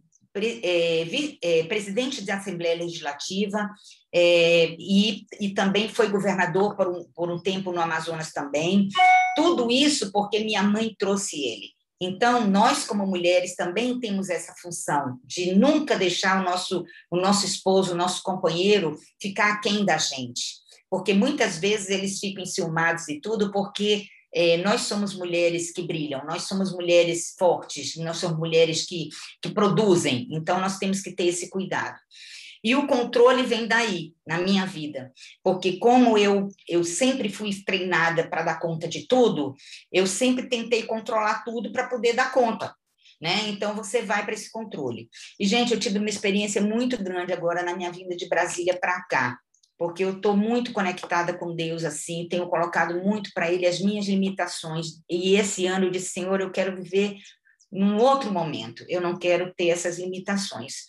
presidente 1.68 2.22
da 2.24 2.36
Assembleia 2.36 2.76
Legislativa 2.76 3.70
é, 4.14 4.74
e, 4.78 5.26
e, 5.40 5.54
também 5.54 5.88
foi 5.88 6.08
governador 6.08 6.76
por 6.76 6.88
um, 6.88 7.04
por 7.14 7.30
um 7.30 7.38
tempo 7.38 7.72
no 7.72 7.80
Amazonas 7.80 8.32
também. 8.32 8.88
Tudo 9.36 9.70
isso 9.70 10.10
porque 10.12 10.40
minha 10.40 10.62
mãe 10.62 10.94
trouxe 10.98 11.36
ele. 11.36 11.70
Então, 12.04 12.48
nós, 12.48 12.84
como 12.84 13.06
mulheres, 13.06 13.54
também 13.54 14.00
temos 14.00 14.28
essa 14.28 14.52
função 14.60 15.20
de 15.24 15.54
nunca 15.54 15.96
deixar 15.96 16.40
o 16.40 16.44
nosso, 16.44 16.84
o 17.08 17.16
nosso 17.16 17.46
esposo, 17.46 17.92
o 17.92 17.96
nosso 17.96 18.24
companheiro, 18.24 18.98
ficar 19.20 19.52
aquém 19.52 19.84
da 19.84 19.96
gente. 19.98 20.60
Porque 20.90 21.14
muitas 21.14 21.58
vezes 21.58 21.90
eles 21.90 22.18
ficam 22.18 22.42
enciumados 22.42 23.08
e 23.08 23.20
tudo, 23.20 23.52
porque 23.52 24.04
é, 24.34 24.56
nós 24.58 24.82
somos 24.82 25.14
mulheres 25.14 25.72
que 25.72 25.82
brilham, 25.82 26.24
nós 26.24 26.42
somos 26.42 26.72
mulheres 26.72 27.34
fortes, 27.38 27.96
nós 27.96 28.16
somos 28.16 28.38
mulheres 28.38 28.86
que, 28.86 29.08
que 29.42 29.50
produzem, 29.50 30.28
então 30.30 30.60
nós 30.60 30.78
temos 30.78 31.00
que 31.00 31.12
ter 31.12 31.26
esse 31.26 31.50
cuidado. 31.50 31.98
E 32.64 32.76
o 32.76 32.86
controle 32.86 33.42
vem 33.42 33.66
daí, 33.66 34.14
na 34.24 34.38
minha 34.38 34.64
vida, 34.64 35.12
porque 35.42 35.78
como 35.78 36.16
eu, 36.16 36.48
eu 36.68 36.84
sempre 36.84 37.28
fui 37.28 37.50
treinada 37.64 38.28
para 38.28 38.42
dar 38.42 38.60
conta 38.60 38.86
de 38.86 39.06
tudo, 39.08 39.54
eu 39.90 40.06
sempre 40.06 40.48
tentei 40.48 40.84
controlar 40.84 41.42
tudo 41.44 41.72
para 41.72 41.88
poder 41.88 42.12
dar 42.12 42.30
conta. 42.32 42.72
Né? 43.20 43.48
Então 43.48 43.74
você 43.74 44.02
vai 44.02 44.24
para 44.24 44.34
esse 44.34 44.50
controle. 44.50 45.08
E, 45.38 45.46
gente, 45.46 45.72
eu 45.72 45.78
tive 45.78 45.98
uma 45.98 46.08
experiência 46.08 46.60
muito 46.60 46.96
grande 47.02 47.32
agora 47.32 47.62
na 47.62 47.76
minha 47.76 47.90
vinda 47.90 48.16
de 48.16 48.28
Brasília 48.28 48.78
para 48.78 49.00
cá, 49.04 49.38
porque 49.78 50.04
eu 50.04 50.16
estou 50.16 50.36
muito 50.36 50.72
conectada 50.72 51.36
com 51.36 51.54
Deus 51.54 51.84
assim, 51.84 52.28
tenho 52.28 52.48
colocado 52.48 53.02
muito 53.02 53.30
para 53.34 53.50
Ele 53.50 53.66
as 53.66 53.80
minhas 53.80 54.06
limitações. 54.06 55.00
E 55.08 55.34
esse 55.34 55.66
ano 55.66 55.86
eu 55.86 55.90
disse, 55.90 56.10
Senhor, 56.10 56.40
eu 56.40 56.50
quero 56.50 56.76
viver 56.76 57.16
num 57.70 57.96
outro 57.98 58.30
momento, 58.30 58.84
eu 58.88 59.00
não 59.00 59.18
quero 59.18 59.52
ter 59.54 59.68
essas 59.68 59.98
limitações. 59.98 60.86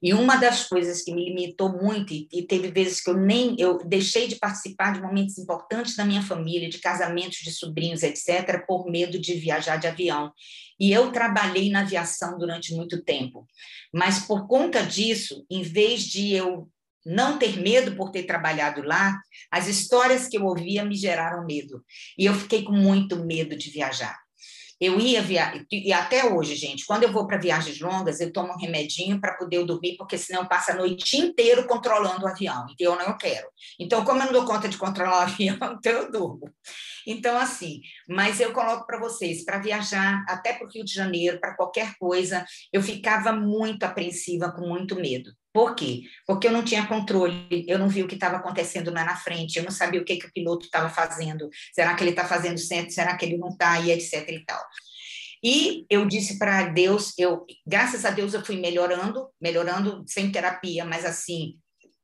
E 0.00 0.14
uma 0.14 0.36
das 0.36 0.68
coisas 0.68 1.02
que 1.02 1.12
me 1.12 1.24
limitou 1.24 1.72
muito, 1.72 2.12
e 2.12 2.46
teve 2.46 2.70
vezes 2.70 3.00
que 3.00 3.10
eu 3.10 3.16
nem 3.16 3.56
eu 3.58 3.78
deixei 3.78 4.28
de 4.28 4.36
participar 4.36 4.92
de 4.92 5.02
momentos 5.02 5.38
importantes 5.38 5.96
da 5.96 6.04
minha 6.04 6.22
família, 6.22 6.68
de 6.68 6.78
casamentos 6.78 7.38
de 7.38 7.50
sobrinhos, 7.50 8.02
etc., 8.04 8.64
por 8.66 8.88
medo 8.88 9.18
de 9.18 9.34
viajar 9.34 9.76
de 9.76 9.88
avião. 9.88 10.32
E 10.78 10.92
eu 10.92 11.10
trabalhei 11.10 11.68
na 11.70 11.80
aviação 11.80 12.38
durante 12.38 12.74
muito 12.74 13.02
tempo. 13.02 13.46
Mas 13.92 14.20
por 14.20 14.46
conta 14.46 14.82
disso, 14.82 15.44
em 15.50 15.62
vez 15.62 16.02
de 16.02 16.32
eu 16.32 16.68
não 17.08 17.38
ter 17.38 17.58
medo 17.58 17.96
por 17.96 18.10
ter 18.10 18.24
trabalhado 18.24 18.82
lá, 18.82 19.18
as 19.50 19.66
histórias 19.66 20.28
que 20.28 20.36
eu 20.36 20.44
ouvia 20.44 20.84
me 20.84 20.94
geraram 20.94 21.46
medo. 21.46 21.82
E 22.18 22.26
eu 22.26 22.34
fiquei 22.34 22.62
com 22.62 22.72
muito 22.72 23.24
medo 23.24 23.56
de 23.56 23.70
viajar. 23.70 24.16
Eu 24.80 25.00
ia 25.00 25.20
viajar, 25.20 25.60
e 25.72 25.92
até 25.92 26.24
hoje, 26.24 26.54
gente, 26.54 26.86
quando 26.86 27.02
eu 27.02 27.12
vou 27.12 27.26
para 27.26 27.36
viagens 27.36 27.80
longas, 27.80 28.20
eu 28.20 28.32
tomo 28.32 28.52
um 28.52 28.56
remedinho 28.56 29.20
para 29.20 29.34
poder 29.34 29.64
dormir, 29.64 29.96
porque 29.96 30.16
senão 30.16 30.46
passa 30.46 30.70
a 30.70 30.76
noite 30.76 31.16
inteira 31.16 31.64
controlando 31.64 32.24
o 32.24 32.28
avião, 32.28 32.64
então 32.70 32.92
eu 32.92 33.08
não 33.08 33.16
quero. 33.16 33.48
Então, 33.80 34.04
como 34.04 34.20
eu 34.20 34.26
não 34.26 34.32
dou 34.32 34.44
conta 34.44 34.68
de 34.68 34.76
controlar 34.76 35.18
o 35.18 35.22
avião, 35.26 35.56
então 35.56 35.92
eu 35.92 36.12
durmo. 36.12 36.54
Então, 37.10 37.38
assim, 37.38 37.80
mas 38.06 38.38
eu 38.38 38.52
coloco 38.52 38.86
para 38.86 39.00
vocês, 39.00 39.42
para 39.42 39.58
viajar 39.58 40.22
até 40.28 40.52
para 40.52 40.66
o 40.66 40.70
Rio 40.70 40.84
de 40.84 40.92
Janeiro, 40.92 41.40
para 41.40 41.54
qualquer 41.54 41.94
coisa, 41.98 42.44
eu 42.70 42.82
ficava 42.82 43.32
muito 43.32 43.84
apreensiva, 43.84 44.52
com 44.52 44.68
muito 44.68 44.94
medo. 44.94 45.32
Por 45.50 45.74
quê? 45.74 46.02
Porque 46.26 46.46
eu 46.46 46.52
não 46.52 46.62
tinha 46.62 46.86
controle, 46.86 47.64
eu 47.66 47.78
não 47.78 47.88
vi 47.88 48.02
o 48.02 48.06
que 48.06 48.14
estava 48.14 48.36
acontecendo 48.36 48.92
lá 48.92 49.06
na 49.06 49.16
frente, 49.16 49.56
eu 49.56 49.64
não 49.64 49.70
sabia 49.70 50.02
o 50.02 50.04
que, 50.04 50.18
que 50.18 50.26
o 50.26 50.32
piloto 50.34 50.66
estava 50.66 50.90
fazendo, 50.90 51.48
será 51.72 51.94
que 51.94 52.04
ele 52.04 52.10
está 52.10 52.26
fazendo 52.26 52.58
certo, 52.58 52.92
será 52.92 53.16
que 53.16 53.24
ele 53.24 53.38
não 53.38 53.48
está, 53.48 53.80
e 53.80 53.90
etc 53.90 54.28
e 54.28 54.44
tal. 54.44 54.62
E 55.42 55.86
eu 55.88 56.04
disse 56.04 56.38
para 56.38 56.68
Deus, 56.68 57.14
eu, 57.16 57.46
graças 57.66 58.04
a 58.04 58.10
Deus 58.10 58.34
eu 58.34 58.44
fui 58.44 58.60
melhorando, 58.60 59.30
melhorando 59.40 60.04
sem 60.06 60.30
terapia, 60.30 60.84
mas 60.84 61.06
assim, 61.06 61.56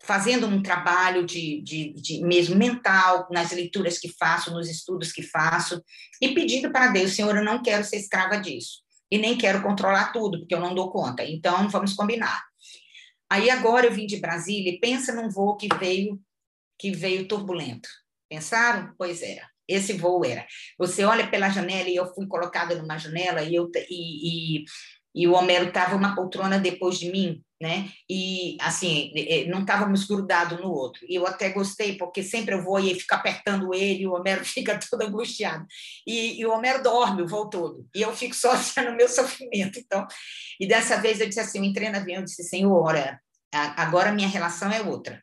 fazendo 0.05 0.47
um 0.47 0.63
trabalho 0.63 1.25
de, 1.25 1.63
de, 1.63 1.93
de, 1.95 2.23
mesmo 2.23 2.57
mental, 2.57 3.27
nas 3.31 3.51
leituras 3.53 3.99
que 3.99 4.09
faço, 4.09 4.53
nos 4.53 4.69
estudos 4.69 5.13
que 5.13 5.23
faço, 5.23 5.83
e 6.21 6.35
pedindo 6.35 6.71
para 6.71 6.89
Deus, 6.89 7.13
Senhor, 7.13 7.35
eu 7.35 7.45
não 7.45 7.63
quero 7.63 7.85
ser 7.85 7.97
escrava 7.97 8.37
disso, 8.37 8.83
e 9.11 9.19
nem 9.19 9.37
quero 9.37 9.63
controlar 9.63 10.13
tudo, 10.13 10.41
porque 10.41 10.55
eu 10.55 10.61
não 10.61 10.75
dou 10.75 10.91
conta, 10.91 11.25
então 11.25 11.69
vamos 11.69 11.95
combinar. 11.95 12.43
Aí 13.31 13.51
agora 13.51 13.87
eu 13.87 13.93
vim 13.93 14.07
de 14.07 14.19
Brasília 14.19 14.73
e 14.73 14.79
pensa 14.79 15.15
num 15.15 15.31
voo 15.31 15.57
que 15.57 15.69
veio 15.79 16.21
que 16.79 16.91
veio 16.91 17.27
turbulento. 17.27 17.89
Pensaram? 18.29 18.93
Pois 18.99 19.23
era. 19.23 19.49
Esse 19.67 19.95
voo 19.95 20.25
era. 20.25 20.47
Você 20.79 21.05
olha 21.05 21.27
pela 21.29 21.49
janela 21.49 21.89
e 21.89 21.97
eu 21.97 22.13
fui 22.15 22.27
colocada 22.27 22.75
numa 22.75 22.99
janela 22.99 23.43
e 23.43 23.55
eu 23.55 23.71
e, 23.89 24.59
e, 24.61 24.65
e 25.15 25.29
o 25.29 25.33
Homero 25.33 25.69
estava 25.69 25.95
uma 25.95 26.15
poltrona 26.15 26.59
depois 26.59 26.99
de 26.99 27.11
mim, 27.11 27.41
né? 27.63 27.89
E 28.11 28.57
assim, 28.61 29.13
não 29.47 29.61
estávamos 29.61 30.05
grudados 30.05 30.61
no 30.61 30.73
outro. 30.73 31.07
E 31.09 31.15
eu 31.15 31.27
até 31.27 31.51
gostei, 31.51 31.97
porque 31.97 32.23
sempre 32.23 32.55
eu 32.55 32.63
vou 32.63 32.81
e 32.81 32.95
fico 32.95 33.15
apertando 33.15 33.73
ele, 33.73 34.07
o 34.07 34.15
Homero 34.15 34.45
fica 34.45 34.79
todo 34.79 35.03
angustiado. 35.03 35.65
E, 36.07 36.41
e, 36.41 36.45
o 36.45 36.53
Homero 36.53 36.83
dorme 36.83 37.23
o 37.23 37.29
voo 37.29 37.49
todo. 37.49 37.87
E 37.95 38.03
eu 38.03 38.15
fico 38.15 38.35
só 38.37 38.53
no 38.83 38.97
meu 38.97 39.09
sofrimento. 39.09 39.79
Então, 39.79 40.05
e 40.59 40.67
dessa 40.67 41.01
vez 41.01 41.21
eu 41.21 41.29
disse 41.29 41.41
assim, 41.41 41.59
eu 41.59 41.65
entrei 41.65 41.91
no 41.91 41.97
avião 41.97 42.23
e 42.23 42.25
disse, 42.25 42.65
olha, 42.67 43.21
agora 43.53 44.13
minha 44.13 44.29
relação 44.29 44.71
é 44.71 44.83
outra. 44.83 45.23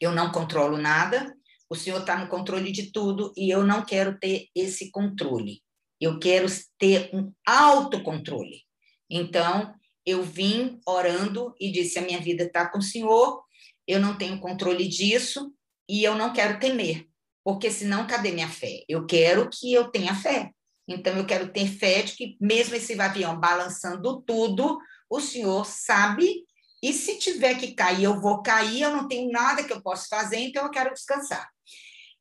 Eu 0.00 0.12
não 0.12 0.30
controlo 0.30 0.78
nada, 0.78 1.34
o 1.68 1.74
Senhor 1.74 2.00
está 2.00 2.16
no 2.16 2.28
controle 2.28 2.72
de 2.72 2.90
tudo 2.90 3.32
e 3.36 3.50
eu 3.50 3.64
não 3.64 3.84
quero 3.84 4.18
ter 4.18 4.48
esse 4.54 4.90
controle. 4.90 5.62
Eu 6.00 6.18
quero 6.18 6.46
ter 6.78 7.10
um 7.12 7.32
autocontrole. 7.46 8.69
Então, 9.10 9.74
eu 10.06 10.22
vim 10.22 10.80
orando 10.86 11.54
e 11.58 11.70
disse: 11.70 11.98
a 11.98 12.02
minha 12.02 12.20
vida 12.20 12.44
está 12.44 12.68
com 12.68 12.78
o 12.78 12.82
Senhor, 12.82 13.42
eu 13.86 14.00
não 14.00 14.16
tenho 14.16 14.38
controle 14.38 14.86
disso 14.86 15.52
e 15.88 16.04
eu 16.04 16.14
não 16.14 16.32
quero 16.32 16.60
temer, 16.60 17.08
porque 17.44 17.70
senão 17.70 18.06
cadê 18.06 18.30
minha 18.30 18.48
fé? 18.48 18.84
Eu 18.88 19.04
quero 19.06 19.50
que 19.50 19.72
eu 19.72 19.90
tenha 19.90 20.14
fé. 20.14 20.50
Então, 20.86 21.16
eu 21.16 21.26
quero 21.26 21.52
ter 21.52 21.68
fé 21.68 22.02
de 22.02 22.14
que, 22.14 22.36
mesmo 22.40 22.74
esse 22.74 23.00
avião 23.00 23.38
balançando 23.38 24.22
tudo, 24.22 24.78
o 25.08 25.20
Senhor 25.20 25.64
sabe, 25.64 26.44
e 26.82 26.92
se 26.92 27.18
tiver 27.18 27.54
que 27.56 27.74
cair, 27.74 28.04
eu 28.04 28.20
vou 28.20 28.42
cair, 28.42 28.82
eu 28.82 28.90
não 28.90 29.06
tenho 29.06 29.30
nada 29.30 29.62
que 29.62 29.72
eu 29.72 29.82
possa 29.82 30.06
fazer, 30.08 30.38
então 30.38 30.64
eu 30.64 30.70
quero 30.70 30.92
descansar. 30.92 31.48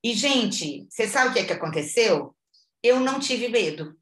E, 0.04 0.13
gente, 0.13 0.88
você 0.89 1.08
sabe 1.08 1.30
o 1.30 1.34
que, 1.34 1.39
é 1.39 1.45
que 1.45 1.54
aconteceu? 1.54 2.36
Eu 2.84 2.99
não 2.99 3.19
tive 3.19 3.47
medo. 3.47 3.97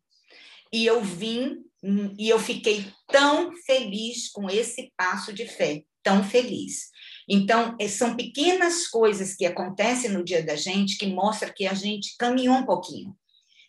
E 0.72 0.86
eu 0.86 1.02
vim 1.02 1.64
e 1.84 2.28
eu 2.30 2.40
fiquei 2.40 2.86
tão 3.08 3.56
feliz 3.66 4.30
com 4.30 4.50
esse 4.50 4.92
passo 4.98 5.32
de 5.32 5.46
fé, 5.46 5.84
tão 6.04 6.24
feliz. 6.24 6.90
Então, 7.30 7.76
é, 7.80 7.88
são 7.88 8.16
pequenas 8.16 8.88
coisas 8.88 9.36
que 9.36 9.46
acontecem 9.46 10.12
no 10.12 10.24
dia 10.24 10.44
da 10.44 10.56
gente 10.56 10.98
que 10.98 11.08
mostra 11.08 11.54
que 11.54 11.68
a 11.68 11.74
gente 11.74 12.16
caminhou 12.18 12.56
um 12.56 12.66
pouquinho, 12.66 13.16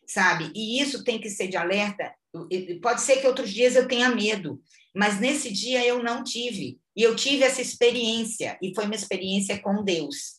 sabe? 0.07 0.51
E 0.55 0.81
isso 0.81 1.05
tem 1.05 1.21
que 1.21 1.29
ser 1.29 1.49
de 1.49 1.57
alerta. 1.57 2.13
Pode 2.81 3.01
ser 3.01 3.21
que 3.21 3.27
outros 3.27 3.51
dias 3.51 3.75
eu 3.75 3.89
tenha 3.89 4.09
medo, 4.15 4.61
mas 4.95 5.21
nesse 5.21 5.53
dia 5.53 5.85
eu 5.85 6.03
não 6.03 6.23
tive. 6.23 6.79
E 6.97 7.03
eu 7.03 7.15
tive 7.15 7.45
essa 7.45 7.61
experiência, 7.61 8.59
e 8.63 8.75
foi 8.75 8.85
uma 8.87 8.95
experiência 8.95 9.59
com 9.61 9.85
Deus. 9.85 10.39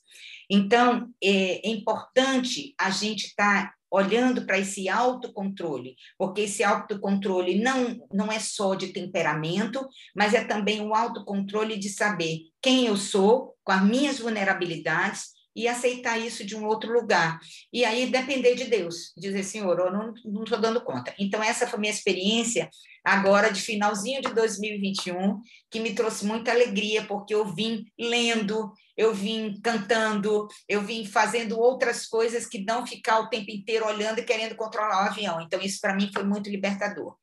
Então, 0.50 1.10
é, 1.24 1.68
é 1.68 1.70
importante 1.70 2.74
a 2.78 2.90
gente 2.90 3.28
estar 3.28 3.68
tá 3.68 3.79
olhando 3.92 4.46
para 4.46 4.60
esse 4.60 4.88
autocontrole, 4.88 5.96
porque 6.18 6.42
esse 6.42 6.64
autocontrole 6.64 7.62
não, 7.62 8.00
não 8.12 8.32
é 8.32 8.40
só 8.40 8.76
de 8.76 8.88
temperamento, 8.94 9.88
mas 10.16 10.34
é 10.34 10.44
também 10.44 10.82
o 10.82 10.94
autocontrole 10.94 11.78
de 11.78 11.90
saber 11.90 12.42
quem 12.62 12.86
eu 12.86 12.98
sou, 12.98 13.56
com 13.64 13.72
as 13.72 13.84
minhas 13.84 14.20
vulnerabilidades, 14.20 15.40
e 15.56 15.68
aceitar 15.68 16.18
isso 16.18 16.46
de 16.46 16.56
um 16.56 16.66
outro 16.66 16.94
lugar. 16.94 17.40
E 17.74 17.84
aí 17.84 18.10
depender 18.10 18.56
de 18.56 18.66
Deus, 18.66 19.12
dizer, 19.18 19.44
Senhor, 19.44 19.78
eu 19.80 19.92
não 19.92 20.44
estou 20.44 20.60
dando 20.60 20.80
conta. 20.82 21.14
Então, 21.20 21.44
essa 21.44 21.68
foi 21.68 21.80
minha 21.80 21.92
experiência 21.92 22.70
agora 23.10 23.52
de 23.52 23.62
finalzinho 23.62 24.22
de 24.22 24.34
2021, 24.34 25.42
que 25.70 25.80
me 25.80 25.94
trouxe 25.94 26.26
muita 26.26 26.52
alegria, 26.52 27.04
porque 27.06 27.34
eu 27.34 27.46
vim 27.46 27.86
lendo, 27.98 28.72
eu 28.96 29.14
vim 29.14 29.60
cantando, 29.62 30.48
eu 30.68 30.82
vim 30.82 31.06
fazendo 31.06 31.60
outras 31.60 32.06
coisas 32.06 32.46
que 32.46 32.64
não 32.64 32.86
ficar 32.86 33.20
o 33.20 33.30
tempo 33.30 33.50
inteiro 33.50 33.86
olhando 33.86 34.20
e 34.20 34.24
querendo 34.24 34.56
controlar 34.56 35.06
o 35.06 35.08
avião. 35.08 35.42
Então, 35.42 35.60
isso 35.62 35.80
para 35.82 35.96
mim 35.96 36.10
foi 36.14 36.24
muito 36.24 36.50
libertador. 36.50 37.16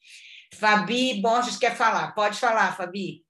Fabi 0.54 1.20
Borges 1.20 1.56
quer 1.56 1.76
falar. 1.76 2.12
Pode 2.12 2.38
falar, 2.38 2.76
Fabi. 2.76 3.24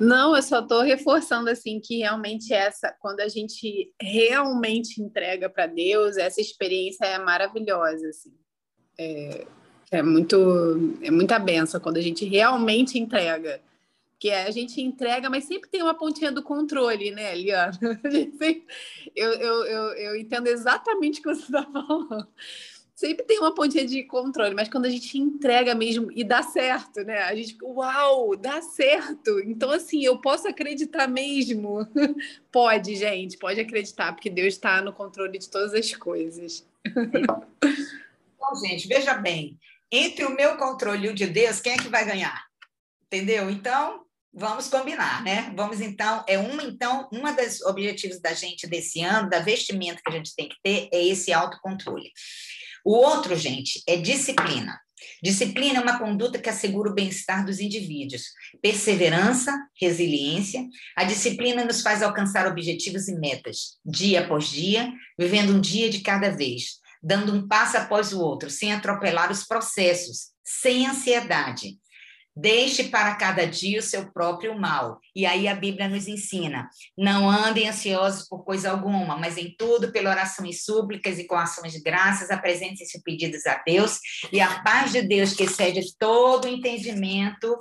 Não, 0.00 0.34
eu 0.34 0.42
só 0.42 0.60
estou 0.60 0.82
reforçando 0.82 1.48
assim 1.48 1.80
que 1.80 1.98
realmente 1.98 2.52
essa, 2.52 2.94
quando 3.00 3.20
a 3.20 3.28
gente 3.28 3.92
realmente 4.00 5.00
entrega 5.00 5.48
para 5.48 5.66
Deus, 5.66 6.16
essa 6.16 6.40
experiência 6.40 7.04
é 7.04 7.18
maravilhosa, 7.18 8.08
assim. 8.08 8.34
É, 8.98 9.46
é 9.94 10.02
muito, 10.02 10.96
é 11.02 11.10
muita 11.10 11.38
benção 11.38 11.80
quando 11.80 11.96
a 11.96 12.02
gente 12.02 12.24
realmente 12.24 12.98
entrega. 12.98 13.60
Que 14.18 14.30
é, 14.30 14.44
a 14.44 14.50
gente 14.50 14.80
entrega, 14.80 15.28
mas 15.28 15.44
sempre 15.44 15.68
tem 15.68 15.82
uma 15.82 15.94
pontinha 15.94 16.32
do 16.32 16.42
controle, 16.42 17.10
né, 17.10 17.34
Liana? 17.34 17.78
Eu, 19.14 19.30
eu, 19.32 19.64
eu, 19.64 19.82
eu 19.92 20.16
entendo 20.16 20.48
exatamente 20.48 21.20
o 21.20 21.22
que 21.22 21.28
você 21.28 21.42
está 21.42 21.62
falando 21.62 22.26
sempre 22.94 23.24
tem 23.24 23.38
uma 23.40 23.54
pontinha 23.54 23.86
de 23.86 24.04
controle, 24.04 24.54
mas 24.54 24.68
quando 24.68 24.86
a 24.86 24.90
gente 24.90 25.18
entrega 25.18 25.74
mesmo 25.74 26.10
e 26.14 26.22
dá 26.22 26.42
certo, 26.42 27.02
né? 27.02 27.22
A 27.22 27.34
gente, 27.34 27.56
uau, 27.62 28.36
dá 28.36 28.62
certo. 28.62 29.40
Então, 29.40 29.70
assim, 29.70 30.04
eu 30.04 30.18
posso 30.18 30.46
acreditar 30.48 31.08
mesmo. 31.08 31.86
pode, 32.52 32.94
gente, 32.94 33.36
pode 33.36 33.60
acreditar, 33.60 34.12
porque 34.12 34.30
Deus 34.30 34.54
está 34.54 34.80
no 34.80 34.92
controle 34.92 35.38
de 35.38 35.50
todas 35.50 35.74
as 35.74 35.94
coisas. 35.94 36.66
Bom, 38.38 38.54
gente, 38.64 38.86
veja 38.86 39.14
bem, 39.14 39.58
entre 39.96 40.24
o 40.24 40.34
meu 40.34 40.56
controle 40.56 41.06
e 41.06 41.10
o 41.10 41.14
de 41.14 41.26
Deus, 41.26 41.60
quem 41.60 41.74
é 41.74 41.76
que 41.76 41.88
vai 41.88 42.04
ganhar? 42.04 42.42
Entendeu? 43.06 43.48
Então, 43.48 44.04
vamos 44.32 44.68
combinar, 44.68 45.22
né? 45.22 45.52
Vamos 45.56 45.80
então, 45.80 46.24
é 46.28 46.36
uma 46.36 46.64
então, 46.64 47.08
uma 47.12 47.32
dos 47.32 47.62
objetivos 47.62 48.20
da 48.20 48.34
gente 48.34 48.66
desse 48.66 49.00
ano, 49.00 49.30
da 49.30 49.38
vestimenta 49.38 50.00
que 50.04 50.10
a 50.10 50.16
gente 50.16 50.34
tem 50.34 50.48
que 50.48 50.56
ter 50.62 50.88
é 50.92 51.04
esse 51.06 51.32
autocontrole. 51.32 52.10
O 52.84 52.92
outro, 52.92 53.36
gente, 53.36 53.82
é 53.86 53.96
disciplina. 53.96 54.78
Disciplina 55.22 55.78
é 55.78 55.82
uma 55.82 55.98
conduta 55.98 56.38
que 56.38 56.48
assegura 56.48 56.90
o 56.90 56.94
bem-estar 56.94 57.44
dos 57.44 57.60
indivíduos. 57.60 58.24
Perseverança, 58.60 59.52
resiliência. 59.80 60.66
A 60.96 61.04
disciplina 61.04 61.64
nos 61.64 61.82
faz 61.82 62.02
alcançar 62.02 62.46
objetivos 62.46 63.08
e 63.08 63.14
metas, 63.14 63.78
dia 63.84 64.20
após 64.20 64.48
dia, 64.48 64.92
vivendo 65.18 65.54
um 65.54 65.60
dia 65.60 65.88
de 65.88 66.00
cada 66.00 66.30
vez, 66.30 66.78
dando 67.04 67.34
um 67.34 67.46
passo 67.46 67.76
após 67.76 68.14
o 68.14 68.20
outro, 68.20 68.48
sem 68.48 68.72
atropelar 68.72 69.30
os 69.30 69.44
processos, 69.44 70.30
sem 70.42 70.86
ansiedade. 70.86 71.78
Deixe 72.36 72.84
para 72.84 73.14
cada 73.14 73.46
dia 73.46 73.78
o 73.78 73.82
seu 73.82 74.10
próprio 74.10 74.58
mal. 74.58 74.98
E 75.14 75.24
aí 75.24 75.46
a 75.46 75.54
Bíblia 75.54 75.88
nos 75.88 76.08
ensina: 76.08 76.68
não 76.98 77.30
andem 77.30 77.68
ansiosos 77.68 78.26
por 78.26 78.44
coisa 78.44 78.72
alguma, 78.72 79.16
mas 79.16 79.36
em 79.36 79.54
tudo, 79.56 79.92
pela 79.92 80.10
oração 80.10 80.44
e 80.44 80.52
súplicas 80.52 81.16
e 81.18 81.28
com 81.28 81.36
ações 81.36 81.72
de 81.72 81.80
graças, 81.80 82.32
apresentem-se 82.32 83.00
pedidos 83.04 83.46
a 83.46 83.62
Deus, 83.64 84.00
e 84.32 84.40
a 84.40 84.62
paz 84.62 84.90
de 84.90 85.02
Deus, 85.02 85.32
que 85.32 85.44
excede 85.44 85.96
todo 85.96 86.48
entendimento, 86.48 87.56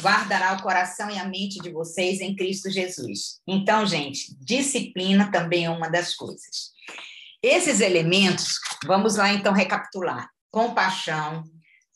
guardará 0.00 0.52
o 0.52 0.62
coração 0.62 1.10
e 1.10 1.18
a 1.18 1.24
mente 1.24 1.58
de 1.60 1.72
vocês 1.72 2.20
em 2.20 2.36
Cristo 2.36 2.70
Jesus. 2.70 3.40
Então, 3.48 3.84
gente, 3.84 4.32
disciplina 4.38 5.32
também 5.32 5.64
é 5.64 5.70
uma 5.70 5.88
das 5.88 6.14
coisas. 6.14 6.73
Esses 7.46 7.80
elementos, 7.80 8.58
vamos 8.86 9.16
lá 9.16 9.30
então 9.30 9.52
recapitular: 9.52 10.30
compaixão, 10.50 11.44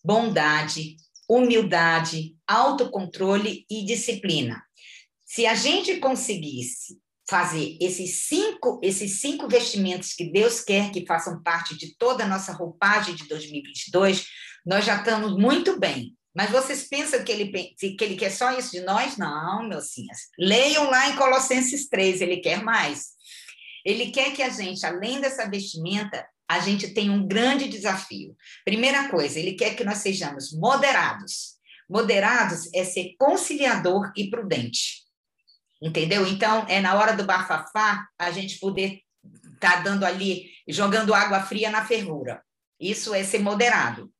bondade, 0.04 0.96
humildade, 1.26 2.36
autocontrole 2.46 3.64
e 3.70 3.82
disciplina. 3.82 4.62
Se 5.24 5.46
a 5.46 5.54
gente 5.54 5.96
conseguisse 5.96 6.98
fazer 7.26 7.78
esses 7.80 8.26
cinco, 8.26 8.78
esses 8.82 9.22
cinco 9.22 9.48
vestimentos 9.48 10.12
que 10.12 10.30
Deus 10.30 10.60
quer 10.60 10.90
que 10.90 11.06
façam 11.06 11.42
parte 11.42 11.78
de 11.78 11.96
toda 11.96 12.24
a 12.24 12.28
nossa 12.28 12.52
roupagem 12.52 13.14
de 13.14 13.26
2022, 13.26 14.26
nós 14.66 14.84
já 14.84 14.96
estamos 14.96 15.34
muito 15.34 15.80
bem. 15.80 16.14
Mas 16.36 16.50
vocês 16.50 16.86
pensam 16.86 17.24
que 17.24 17.32
ele, 17.32 17.50
que 17.78 18.04
ele 18.04 18.16
quer 18.16 18.30
só 18.30 18.52
isso 18.58 18.72
de 18.72 18.82
nós? 18.82 19.16
Não, 19.16 19.66
meus 19.66 19.92
senhores. 19.92 20.28
Leiam 20.38 20.90
lá 20.90 21.08
em 21.08 21.16
Colossenses 21.16 21.88
3, 21.88 22.20
ele 22.20 22.36
quer 22.36 22.62
mais. 22.62 23.16
Ele 23.88 24.10
quer 24.10 24.34
que 24.34 24.42
a 24.42 24.50
gente, 24.50 24.84
além 24.84 25.18
dessa 25.18 25.48
vestimenta, 25.48 26.28
a 26.46 26.58
gente 26.58 26.88
tem 26.88 27.08
um 27.08 27.26
grande 27.26 27.66
desafio. 27.70 28.36
Primeira 28.62 29.08
coisa, 29.08 29.38
ele 29.38 29.54
quer 29.54 29.74
que 29.76 29.82
nós 29.82 29.96
sejamos 29.96 30.52
moderados. 30.52 31.54
Moderados 31.88 32.68
é 32.74 32.84
ser 32.84 33.14
conciliador 33.18 34.12
e 34.14 34.28
prudente. 34.28 35.04
Entendeu? 35.80 36.26
Então, 36.26 36.66
é 36.68 36.82
na 36.82 36.96
hora 36.96 37.16
do 37.16 37.24
bafafá 37.24 38.06
a 38.18 38.30
gente 38.30 38.58
poder 38.58 39.00
estar 39.54 39.76
tá 39.76 39.80
dando 39.80 40.04
ali, 40.04 40.50
jogando 40.68 41.14
água 41.14 41.40
fria 41.40 41.70
na 41.70 41.82
fervura. 41.86 42.42
Isso 42.78 43.14
é 43.14 43.24
ser 43.24 43.38
moderado. 43.38 44.12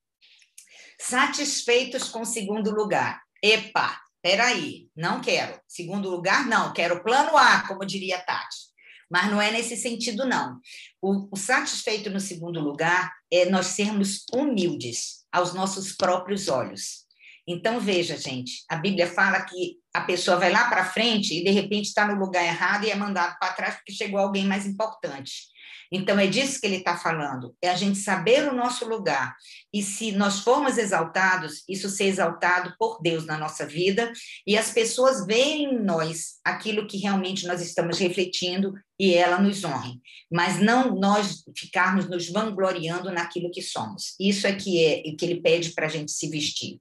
Satisfeitos 0.99 2.09
com 2.09 2.23
o 2.23 2.27
segundo 2.27 2.71
lugar. 2.71 3.21
Epa, 3.43 4.01
peraí, 4.23 4.89
não 4.97 5.21
quero. 5.21 5.61
Segundo 5.69 6.09
lugar, 6.09 6.47
não, 6.47 6.73
quero 6.73 7.05
plano 7.05 7.37
A, 7.37 7.69
como 7.69 7.85
diria 7.85 8.19
Tati. 8.19 8.68
Mas 9.11 9.31
não 9.31 9.41
é 9.41 9.51
nesse 9.51 9.77
sentido, 9.77 10.27
não. 10.27 10.61
O, 11.01 11.29
o 11.33 11.37
satisfeito 11.37 12.11
no 12.11 12.21
segundo 12.21 12.61
lugar 12.61 13.11
é 13.33 13.49
nós 13.49 13.69
sermos 13.69 14.25
humildes 14.33 15.25
aos 15.33 15.55
nossos 15.55 15.93
próprios 15.93 16.49
olhos. 16.49 17.07
Então, 17.47 17.81
veja, 17.81 18.19
gente, 18.19 18.63
a 18.69 18.77
Bíblia 18.77 19.07
fala 19.07 19.41
que 19.41 19.77
a 19.95 20.03
pessoa 20.03 20.37
vai 20.37 20.53
lá 20.53 20.69
para 20.69 20.85
frente 20.85 21.35
e, 21.35 21.43
de 21.43 21.51
repente, 21.51 21.87
está 21.87 22.07
no 22.07 22.21
lugar 22.21 22.45
errado 22.45 22.85
e 22.85 22.91
é 22.91 22.95
mandado 22.95 23.39
para 23.39 23.55
trás 23.55 23.77
porque 23.77 23.93
chegou 23.93 24.21
alguém 24.21 24.45
mais 24.45 24.67
importante. 24.67 25.49
Então, 25.91 26.19
é 26.19 26.27
disso 26.27 26.61
que 26.61 26.67
ele 26.67 26.77
está 26.77 26.97
falando, 26.97 27.55
é 27.63 27.69
a 27.71 27.75
gente 27.75 27.99
saber 27.99 28.49
o 28.49 28.55
nosso 28.55 28.87
lugar. 28.87 29.35
E 29.73 29.83
se 29.83 30.13
nós 30.13 30.41
formos 30.41 30.77
exaltados, 30.77 31.63
isso 31.69 31.89
ser 31.89 32.05
exaltado 32.05 32.75
por 32.79 33.01
Deus 33.01 33.25
na 33.25 33.39
nossa 33.39 33.67
vida, 33.67 34.13
e 34.47 34.57
as 34.57 34.71
pessoas 34.71 35.27
verem 35.27 35.65
em 35.65 35.83
nós 35.83 36.39
aquilo 36.45 36.87
que 36.87 36.99
realmente 36.99 37.47
nós 37.47 37.63
estamos 37.63 37.99
refletindo 37.99 38.75
e 38.99 39.15
ela 39.15 39.41
nos 39.41 39.65
honre. 39.65 40.01
Mas 40.31 40.61
não 40.61 40.95
nós 40.95 41.45
ficarmos 41.57 42.09
nos 42.09 42.29
vangloriando 42.29 43.11
naquilo 43.11 43.51
que 43.51 43.63
somos. 43.63 44.15
Isso 44.21 44.47
é 44.47 44.53
que 44.53 44.85
é 44.85 45.03
o 45.07 45.17
que 45.17 45.25
ele 45.25 45.41
pede 45.41 45.71
para 45.71 45.87
a 45.87 45.91
gente 45.91 46.13
se 46.13 46.29
vestir. 46.29 46.81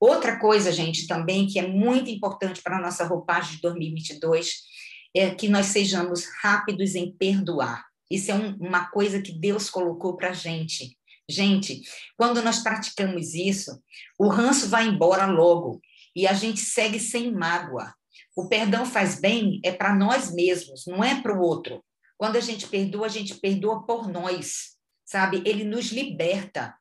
Outra 0.00 0.38
coisa, 0.38 0.72
gente, 0.72 1.06
também 1.06 1.46
que 1.46 1.58
é 1.58 1.66
muito 1.66 2.10
importante 2.10 2.62
para 2.62 2.78
a 2.78 2.80
nossa 2.80 3.04
roupagem 3.04 3.56
de 3.56 3.60
2022 3.60 4.62
é 5.14 5.34
que 5.34 5.48
nós 5.48 5.66
sejamos 5.66 6.24
rápidos 6.40 6.94
em 6.94 7.12
perdoar. 7.12 7.89
Isso 8.10 8.30
é 8.30 8.34
um, 8.34 8.56
uma 8.56 8.90
coisa 8.90 9.22
que 9.22 9.32
Deus 9.32 9.70
colocou 9.70 10.16
para 10.16 10.30
a 10.30 10.34
gente. 10.34 10.98
Gente, 11.28 11.82
quando 12.16 12.42
nós 12.42 12.58
praticamos 12.58 13.34
isso, 13.34 13.80
o 14.18 14.28
ranço 14.28 14.68
vai 14.68 14.86
embora 14.86 15.26
logo 15.26 15.80
e 16.14 16.26
a 16.26 16.32
gente 16.32 16.60
segue 16.60 16.98
sem 16.98 17.32
mágoa. 17.32 17.94
O 18.34 18.48
perdão 18.48 18.84
faz 18.84 19.20
bem 19.20 19.60
é 19.64 19.70
para 19.70 19.94
nós 19.94 20.34
mesmos, 20.34 20.86
não 20.86 21.04
é 21.04 21.20
para 21.20 21.32
o 21.32 21.40
outro. 21.40 21.84
Quando 22.18 22.36
a 22.36 22.40
gente 22.40 22.66
perdoa, 22.66 23.06
a 23.06 23.08
gente 23.08 23.34
perdoa 23.36 23.86
por 23.86 24.08
nós, 24.08 24.76
sabe? 25.04 25.42
Ele 25.46 25.64
nos 25.64 25.92
liberta. 25.92 26.74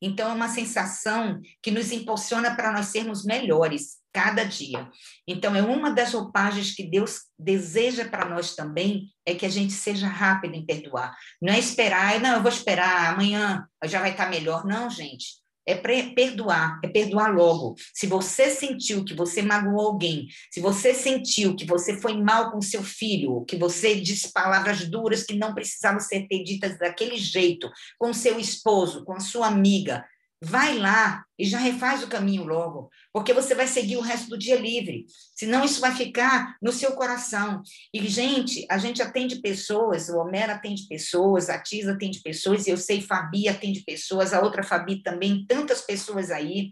Então, 0.00 0.30
é 0.30 0.34
uma 0.34 0.48
sensação 0.48 1.40
que 1.62 1.70
nos 1.70 1.90
impulsiona 1.90 2.54
para 2.54 2.72
nós 2.72 2.86
sermos 2.86 3.24
melhores 3.24 4.03
cada 4.14 4.44
dia. 4.44 4.88
Então, 5.26 5.56
é 5.56 5.60
uma 5.60 5.90
das 5.90 6.14
roupagens 6.14 6.72
que 6.72 6.88
Deus 6.88 7.22
deseja 7.36 8.08
para 8.08 8.28
nós 8.28 8.54
também, 8.54 9.08
é 9.26 9.34
que 9.34 9.44
a 9.44 9.48
gente 9.48 9.72
seja 9.72 10.06
rápido 10.06 10.54
em 10.54 10.64
perdoar. 10.64 11.16
Não 11.42 11.52
é 11.52 11.58
esperar, 11.58 12.20
não, 12.20 12.36
eu 12.36 12.42
vou 12.42 12.50
esperar, 12.50 13.12
amanhã 13.12 13.66
já 13.84 14.00
vai 14.00 14.12
estar 14.12 14.30
melhor. 14.30 14.64
Não, 14.64 14.88
gente. 14.88 15.42
É 15.66 15.74
perdoar, 15.74 16.78
é 16.84 16.88
perdoar 16.88 17.34
logo. 17.34 17.74
Se 17.94 18.06
você 18.06 18.50
sentiu 18.50 19.02
que 19.02 19.14
você 19.14 19.40
magoou 19.40 19.88
alguém, 19.88 20.26
se 20.52 20.60
você 20.60 20.92
sentiu 20.92 21.56
que 21.56 21.64
você 21.64 21.98
foi 21.98 22.22
mal 22.22 22.52
com 22.52 22.60
seu 22.60 22.82
filho, 22.82 23.46
que 23.46 23.56
você 23.56 23.98
disse 23.98 24.30
palavras 24.30 24.86
duras 24.86 25.24
que 25.24 25.34
não 25.34 25.54
precisavam 25.54 26.00
ser 26.00 26.28
ditas 26.28 26.78
daquele 26.78 27.16
jeito, 27.16 27.70
com 27.98 28.12
seu 28.12 28.38
esposo, 28.38 29.06
com 29.06 29.14
a 29.14 29.20
sua 29.20 29.46
amiga, 29.46 30.04
vai 30.42 30.78
lá 30.78 31.24
e 31.38 31.44
já 31.44 31.58
refaz 31.58 32.02
o 32.02 32.08
caminho 32.08 32.44
logo, 32.44 32.90
porque 33.12 33.32
você 33.32 33.54
vai 33.54 33.66
seguir 33.66 33.96
o 33.96 34.00
resto 34.00 34.28
do 34.28 34.38
dia 34.38 34.56
livre. 34.56 35.06
Senão 35.34 35.64
isso 35.64 35.80
vai 35.80 35.94
ficar 35.94 36.56
no 36.62 36.72
seu 36.72 36.92
coração. 36.92 37.62
E, 37.92 38.06
gente, 38.08 38.66
a 38.70 38.78
gente 38.78 39.02
atende 39.02 39.40
pessoas, 39.40 40.08
o 40.08 40.18
Homero 40.18 40.52
atende 40.52 40.86
pessoas, 40.86 41.48
a 41.48 41.58
Tisa 41.58 41.92
atende 41.92 42.20
pessoas, 42.20 42.66
eu 42.66 42.76
sei, 42.76 43.00
Fabi 43.00 43.48
atende 43.48 43.82
pessoas, 43.84 44.32
a 44.32 44.40
outra 44.40 44.62
Fabi 44.62 45.02
também, 45.02 45.44
tantas 45.46 45.80
pessoas 45.80 46.30
aí. 46.30 46.70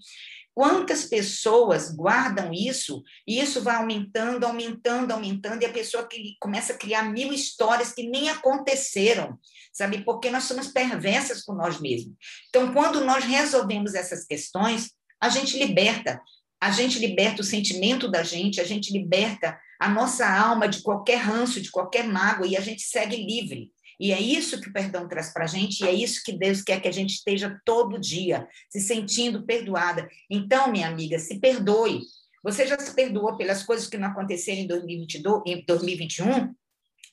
Quantas 0.55 1.07
pessoas 1.07 1.91
guardam 1.95 2.53
isso 2.53 3.03
e 3.27 3.41
isso 3.41 3.63
vai 3.63 3.77
aumentando, 3.77 4.45
aumentando, 4.45 5.13
aumentando, 5.13 5.63
e 5.63 5.67
a 5.67 5.73
pessoa 5.73 6.07
que 6.07 6.37
começa 6.39 6.75
a 6.75 6.77
criar 6.77 7.05
mil 7.05 7.33
histórias 7.33 7.93
que 7.93 8.09
nem 8.09 8.29
aconteceram, 8.29 9.39
sabe? 9.73 10.05
Porque 10.05 10.31
nós 10.31 10.45
somos 10.45 10.69
perversas 10.69 11.43
com 11.43 11.55
nós 11.55 11.81
mesmos. 11.81 12.15
Então, 12.49 12.73
quando 12.75 13.03
nós 13.03 13.25
resolvemos 13.25 13.95
essas 13.95 14.27
questões, 14.27 14.91
a 15.19 15.31
gente 15.31 15.57
liberta, 15.59 16.21
a 16.61 16.71
gente 16.71 16.99
liberta 16.99 17.41
o 17.41 17.45
sentimento 17.45 18.07
da 18.07 18.23
gente, 18.23 18.61
a 18.61 18.65
gente 18.65 18.93
liberta 18.93 19.59
a 19.81 19.89
nossa 19.89 20.29
alma 20.29 20.69
de 20.69 20.83
qualquer 20.83 21.17
ranço, 21.17 21.63
de 21.63 21.71
qualquer 21.71 22.07
mágoa, 22.07 22.47
e 22.47 22.57
a 22.57 22.61
gente 22.61 22.83
segue 22.83 23.17
livre. 23.17 23.71
E 24.03 24.13
é 24.13 24.21
isso 24.21 24.61
que 24.61 24.69
o 24.69 24.73
perdão 24.73 25.07
traz 25.07 25.33
para 25.33 25.45
a 25.45 25.47
gente, 25.47 25.85
e 25.85 25.87
é 25.87 25.93
isso 25.93 26.25
que 26.25 26.33
Deus 26.33 26.61
quer 26.61 26.81
que 26.81 26.89
a 26.89 26.93
gente 26.93 27.15
esteja 27.15 27.61
todo 27.65 28.01
dia, 28.01 28.49
se 28.69 28.81
sentindo 28.81 29.47
perdoada. 29.47 30.09
Então, 30.29 30.73
minha 30.73 30.89
amiga, 30.89 31.21
se 31.21 31.39
perdoe. 31.39 32.01
Você 32.43 32.67
já 32.67 32.77
se 32.81 32.93
perdoou 32.97 33.37
pelas 33.37 33.63
coisas 33.63 33.87
que 33.87 33.97
não 33.97 34.09
aconteceram 34.09 34.59
em 34.59 34.67
2022, 34.67 35.43
em 35.47 35.65
2021? 35.65 36.53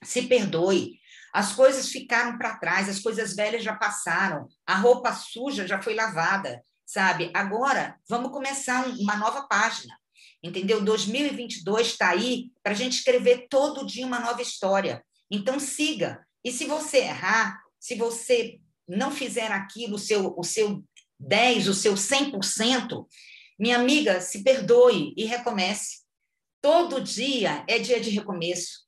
Se 0.04 0.24
perdoe. 0.24 0.98
As 1.32 1.54
coisas 1.54 1.90
ficaram 1.90 2.40
para 2.40 2.58
trás, 2.58 2.90
as 2.90 3.00
coisas 3.00 3.36
velhas 3.36 3.64
já 3.64 3.76
passaram, 3.76 4.48
a 4.66 4.76
roupa 4.76 5.14
suja 5.14 5.68
já 5.68 5.80
foi 5.80 5.94
lavada, 5.94 6.60
sabe? 6.84 7.30
Agora, 7.36 7.98
vamos 8.10 8.32
começar 8.32 8.88
uma 8.98 9.16
nova 9.16 9.44
página, 9.44 9.96
entendeu? 10.42 10.82
2022 10.82 11.86
está 11.86 12.10
aí 12.10 12.50
para 12.64 12.72
a 12.72 12.76
gente 12.76 12.94
escrever 12.94 13.46
todo 13.48 13.86
dia 13.86 14.08
uma 14.08 14.20
nova 14.20 14.42
história. 14.42 15.06
Então, 15.30 15.60
siga. 15.60 16.28
E 16.44 16.52
se 16.52 16.66
você 16.66 17.00
errar, 17.00 17.62
se 17.80 17.96
você 17.96 18.60
não 18.88 19.12
fizer 19.12 19.52
aquilo, 19.52 19.96
o 19.96 20.00
seu, 20.00 20.34
o 20.38 20.44
seu 20.44 20.84
10, 21.20 21.68
o 21.68 21.74
seu 21.74 21.94
100%, 21.94 23.06
minha 23.60 23.78
amiga, 23.78 24.22
se 24.22 24.44
perdoe 24.44 25.14
e 25.18 25.26
recomece. 25.26 26.00
Todo 26.62 27.02
dia 27.02 27.64
é 27.68 27.78
dia 27.78 28.00
de 28.00 28.10
recomeço. 28.10 28.88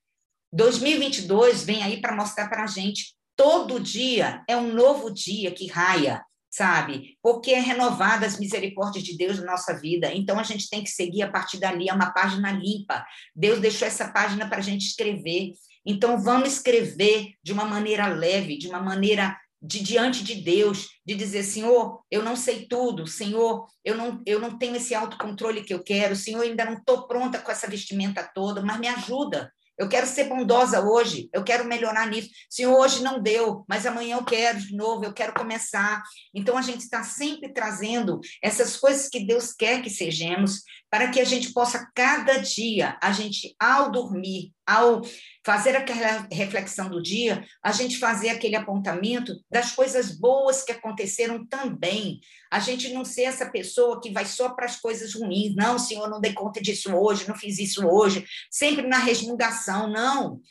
2022 0.53 1.63
vem 1.63 1.83
aí 1.83 2.01
para 2.01 2.15
mostrar 2.15 2.49
para 2.49 2.63
a 2.63 2.67
gente. 2.67 3.15
Todo 3.35 3.79
dia 3.79 4.43
é 4.47 4.55
um 4.57 4.73
novo 4.73 5.09
dia 5.11 5.51
que 5.51 5.67
raia, 5.67 6.23
sabe? 6.49 7.17
Porque 7.21 7.51
é 7.51 7.59
renovada 7.59 8.25
as 8.25 8.37
misericórdias 8.37 9.03
de 9.03 9.17
Deus 9.17 9.39
na 9.39 9.51
nossa 9.51 9.73
vida. 9.79 10.13
Então 10.13 10.37
a 10.37 10.43
gente 10.43 10.69
tem 10.69 10.83
que 10.83 10.89
seguir 10.89 11.23
a 11.23 11.31
partir 11.31 11.57
dali, 11.57 11.89
é 11.89 11.93
uma 11.93 12.11
página 12.11 12.51
limpa. 12.51 13.05
Deus 13.35 13.59
deixou 13.59 13.87
essa 13.87 14.11
página 14.11 14.47
para 14.47 14.57
a 14.57 14.61
gente 14.61 14.85
escrever. 14.85 15.53
Então 15.85 16.21
vamos 16.21 16.53
escrever 16.53 17.33
de 17.43 17.53
uma 17.53 17.65
maneira 17.65 18.07
leve, 18.07 18.57
de 18.57 18.67
uma 18.67 18.79
maneira 18.79 19.37
de 19.61 19.79
diante 19.79 20.23
de 20.23 20.35
Deus, 20.35 20.89
de 21.05 21.13
dizer, 21.13 21.43
Senhor, 21.43 22.01
eu 22.09 22.23
não 22.23 22.35
sei 22.35 22.65
tudo, 22.67 23.05
Senhor, 23.05 23.67
eu 23.85 23.95
não, 23.95 24.21
eu 24.25 24.39
não 24.39 24.57
tenho 24.57 24.75
esse 24.75 24.95
autocontrole 24.95 25.63
que 25.63 25.73
eu 25.73 25.83
quero, 25.83 26.15
Senhor, 26.15 26.43
eu 26.43 26.49
ainda 26.49 26.65
não 26.65 26.73
estou 26.73 27.07
pronta 27.07 27.37
com 27.37 27.51
essa 27.51 27.67
vestimenta 27.67 28.23
toda, 28.33 28.63
mas 28.63 28.79
me 28.79 28.87
ajuda, 28.87 29.51
eu 29.81 29.89
quero 29.89 30.05
ser 30.05 30.25
bondosa 30.25 30.79
hoje, 30.79 31.27
eu 31.33 31.43
quero 31.43 31.65
melhorar 31.65 32.07
nisso. 32.07 32.29
Senhor, 32.47 32.71
hoje 32.77 33.01
não 33.01 33.19
deu, 33.19 33.65
mas 33.67 33.83
amanhã 33.83 34.17
eu 34.17 34.23
quero 34.23 34.59
de 34.59 34.75
novo, 34.75 35.03
eu 35.03 35.11
quero 35.11 35.33
começar. 35.33 36.03
Então, 36.35 36.55
a 36.55 36.61
gente 36.61 36.81
está 36.81 37.01
sempre 37.01 37.51
trazendo 37.51 38.19
essas 38.43 38.77
coisas 38.77 39.09
que 39.09 39.25
Deus 39.25 39.53
quer 39.53 39.81
que 39.81 39.89
sejamos, 39.89 40.61
para 40.91 41.09
que 41.09 41.21
a 41.21 41.23
gente 41.23 41.53
possa, 41.53 41.89
cada 41.95 42.39
dia, 42.39 42.97
a 43.01 43.13
gente, 43.13 43.55
ao 43.57 43.89
dormir, 43.89 44.51
ao 44.67 45.01
fazer 45.43 45.73
aquela 45.73 46.27
reflexão 46.29 46.89
do 46.89 47.01
dia, 47.01 47.45
a 47.63 47.71
gente 47.71 47.97
fazer 47.97 48.27
aquele 48.27 48.57
apontamento 48.57 49.33
das 49.49 49.71
coisas 49.71 50.11
boas 50.11 50.63
que 50.63 50.73
aconteceram 50.73 51.47
também. 51.47 52.19
A 52.51 52.59
gente 52.59 52.93
não 52.93 53.05
ser 53.05 53.23
essa 53.23 53.49
pessoa 53.49 54.01
que 54.01 54.11
vai 54.11 54.25
só 54.25 54.49
para 54.49 54.65
as 54.65 54.81
coisas 54.81 55.13
ruins. 55.13 55.55
Não, 55.55 55.79
Senhor, 55.79 56.09
não 56.09 56.19
dei 56.19 56.33
conta 56.33 56.59
disso 56.59 56.93
hoje, 56.93 57.25
não 57.25 57.35
fiz 57.35 57.57
isso 57.57 57.87
hoje, 57.87 58.25
sempre 58.51 58.85
na 58.85 58.97
resmungação, 58.97 59.89
não. 59.89 60.41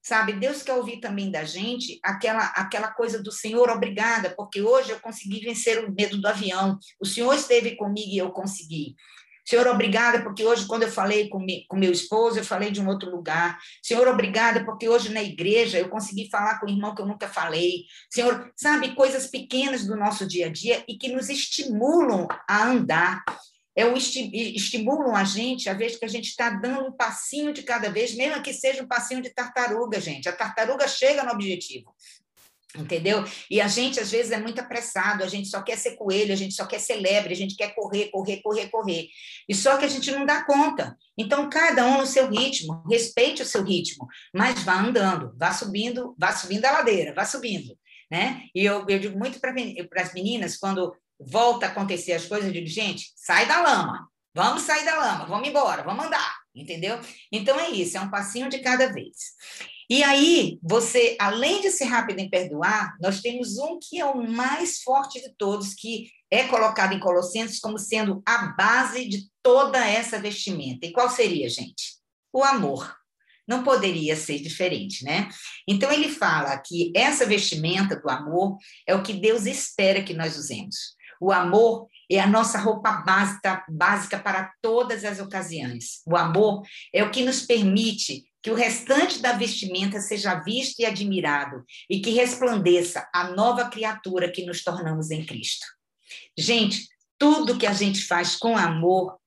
Sabe, 0.00 0.32
Deus 0.34 0.62
quer 0.62 0.74
ouvir 0.74 1.00
também 1.00 1.28
da 1.28 1.44
gente 1.44 1.98
aquela, 2.04 2.44
aquela 2.54 2.88
coisa 2.88 3.20
do 3.20 3.32
Senhor, 3.32 3.68
obrigada, 3.68 4.32
porque 4.34 4.62
hoje 4.62 4.90
eu 4.90 5.00
consegui 5.00 5.40
vencer 5.40 5.84
o 5.84 5.92
medo 5.92 6.20
do 6.20 6.28
avião. 6.28 6.78
O 7.00 7.04
Senhor 7.04 7.34
esteve 7.34 7.74
comigo 7.74 8.12
e 8.12 8.16
eu 8.16 8.30
consegui. 8.30 8.94
Senhor, 9.48 9.66
obrigada, 9.68 10.22
porque 10.22 10.44
hoje, 10.44 10.66
quando 10.66 10.82
eu 10.82 10.90
falei 10.90 11.26
com, 11.30 11.38
me, 11.38 11.64
com 11.68 11.74
meu 11.74 11.90
esposo, 11.90 12.38
eu 12.38 12.44
falei 12.44 12.70
de 12.70 12.82
um 12.82 12.86
outro 12.86 13.10
lugar. 13.10 13.58
Senhor, 13.82 14.06
obrigada, 14.06 14.62
porque 14.62 14.86
hoje 14.86 15.08
na 15.08 15.22
igreja 15.22 15.78
eu 15.78 15.88
consegui 15.88 16.28
falar 16.28 16.60
com 16.60 16.66
o 16.66 16.68
irmão 16.68 16.94
que 16.94 17.00
eu 17.00 17.06
nunca 17.06 17.26
falei. 17.26 17.86
Senhor, 18.10 18.52
sabe, 18.54 18.94
coisas 18.94 19.26
pequenas 19.28 19.86
do 19.86 19.96
nosso 19.96 20.28
dia 20.28 20.48
a 20.48 20.52
dia 20.52 20.84
e 20.86 20.98
que 20.98 21.08
nos 21.08 21.30
estimulam 21.30 22.28
a 22.46 22.66
andar. 22.66 23.24
É 23.74 23.86
o 23.86 23.96
esti 23.96 24.30
estimulam 24.54 25.16
a 25.16 25.24
gente, 25.24 25.70
a 25.70 25.72
vez 25.72 25.96
que 25.96 26.04
a 26.04 26.08
gente 26.08 26.28
está 26.28 26.50
dando 26.50 26.88
um 26.88 26.92
passinho 26.92 27.50
de 27.50 27.62
cada 27.62 27.88
vez, 27.88 28.14
mesmo 28.14 28.42
que 28.42 28.52
seja 28.52 28.82
um 28.82 28.88
passinho 28.88 29.22
de 29.22 29.30
tartaruga, 29.30 29.98
gente. 29.98 30.28
A 30.28 30.32
tartaruga 30.32 30.86
chega 30.86 31.24
no 31.24 31.32
objetivo. 31.32 31.94
Entendeu? 32.76 33.24
E 33.50 33.62
a 33.62 33.68
gente, 33.68 33.98
às 33.98 34.10
vezes, 34.10 34.30
é 34.30 34.38
muito 34.38 34.60
apressado, 34.60 35.24
a 35.24 35.28
gente 35.28 35.48
só 35.48 35.62
quer 35.62 35.76
ser 35.78 35.96
coelho, 35.96 36.32
a 36.32 36.36
gente 36.36 36.54
só 36.54 36.66
quer 36.66 36.78
ser 36.78 36.96
lebre, 36.96 37.32
a 37.32 37.36
gente 37.36 37.56
quer 37.56 37.74
correr, 37.74 38.10
correr, 38.10 38.42
correr, 38.42 38.68
correr. 38.68 39.08
E 39.48 39.54
só 39.54 39.78
que 39.78 39.86
a 39.86 39.88
gente 39.88 40.10
não 40.10 40.26
dá 40.26 40.44
conta. 40.44 40.96
Então, 41.16 41.48
cada 41.48 41.86
um 41.86 41.98
no 41.98 42.06
seu 42.06 42.28
ritmo, 42.28 42.84
respeite 42.88 43.42
o 43.42 43.46
seu 43.46 43.64
ritmo, 43.64 44.06
mas 44.34 44.62
vá 44.64 44.80
andando, 44.80 45.32
vá 45.38 45.52
subindo, 45.52 46.14
vá 46.18 46.32
subindo 46.32 46.66
a 46.66 46.72
ladeira, 46.72 47.14
vá 47.14 47.24
subindo. 47.24 47.74
Né? 48.10 48.42
E 48.54 48.64
eu, 48.64 48.84
eu 48.86 48.98
digo 48.98 49.18
muito 49.18 49.40
para 49.40 50.02
as 50.02 50.12
meninas, 50.12 50.56
quando 50.58 50.94
volta 51.18 51.66
a 51.66 51.68
acontecer 51.70 52.12
as 52.12 52.26
coisas, 52.26 52.46
eu 52.46 52.52
digo, 52.52 52.66
gente, 52.66 53.12
sai 53.16 53.46
da 53.46 53.62
lama, 53.62 54.08
vamos 54.34 54.62
sair 54.62 54.84
da 54.84 54.96
lama, 54.96 55.26
vamos 55.26 55.48
embora, 55.48 55.82
vamos 55.82 56.04
andar, 56.04 56.36
entendeu? 56.54 57.00
Então 57.32 57.58
é 57.58 57.70
isso, 57.70 57.96
é 57.96 58.00
um 58.00 58.10
passinho 58.10 58.48
de 58.48 58.58
cada 58.60 58.92
vez. 58.92 59.32
E 59.90 60.02
aí, 60.02 60.58
você, 60.62 61.16
além 61.18 61.62
de 61.62 61.70
ser 61.70 61.84
rápido 61.84 62.18
em 62.18 62.28
perdoar, 62.28 62.94
nós 63.00 63.22
temos 63.22 63.56
um 63.56 63.78
que 63.80 63.98
é 63.98 64.04
o 64.04 64.30
mais 64.30 64.82
forte 64.82 65.18
de 65.20 65.34
todos, 65.38 65.72
que 65.72 66.10
é 66.30 66.44
colocado 66.44 66.92
em 66.92 67.00
Colossenses 67.00 67.58
como 67.58 67.78
sendo 67.78 68.22
a 68.26 68.48
base 68.48 69.08
de 69.08 69.30
toda 69.42 69.78
essa 69.78 70.20
vestimenta. 70.20 70.86
E 70.86 70.92
qual 70.92 71.08
seria, 71.08 71.48
gente? 71.48 71.96
O 72.32 72.44
amor. 72.44 72.94
Não 73.46 73.64
poderia 73.64 74.14
ser 74.14 74.40
diferente, 74.40 75.02
né? 75.02 75.30
Então, 75.66 75.90
ele 75.90 76.10
fala 76.10 76.58
que 76.58 76.92
essa 76.94 77.24
vestimenta 77.24 77.96
do 77.96 78.10
amor 78.10 78.58
é 78.86 78.94
o 78.94 79.02
que 79.02 79.14
Deus 79.14 79.46
espera 79.46 80.02
que 80.02 80.12
nós 80.12 80.36
usemos. 80.36 80.98
O 81.18 81.32
amor 81.32 81.86
é 82.10 82.20
a 82.20 82.26
nossa 82.26 82.58
roupa 82.58 82.92
básica, 82.92 83.64
básica 83.68 84.18
para 84.18 84.52
todas 84.60 85.02
as 85.02 85.18
ocasiões. 85.18 86.02
O 86.06 86.14
amor 86.14 86.62
é 86.92 87.02
o 87.02 87.10
que 87.10 87.24
nos 87.24 87.40
permite 87.40 88.27
que 88.42 88.50
o 88.50 88.54
restante 88.54 89.20
da 89.20 89.32
vestimenta 89.32 90.00
seja 90.00 90.34
visto 90.36 90.80
e 90.80 90.86
admirado 90.86 91.64
e 91.90 92.00
que 92.00 92.10
resplandeça 92.10 93.08
a 93.12 93.30
nova 93.30 93.68
criatura 93.68 94.30
que 94.30 94.46
nos 94.46 94.62
tornamos 94.62 95.10
em 95.10 95.24
Cristo. 95.24 95.66
Gente, 96.36 96.88
tudo 97.18 97.58
que 97.58 97.66
a 97.66 97.72
gente 97.72 98.04
faz 98.04 98.36
com 98.36 98.56
amor 98.56 99.18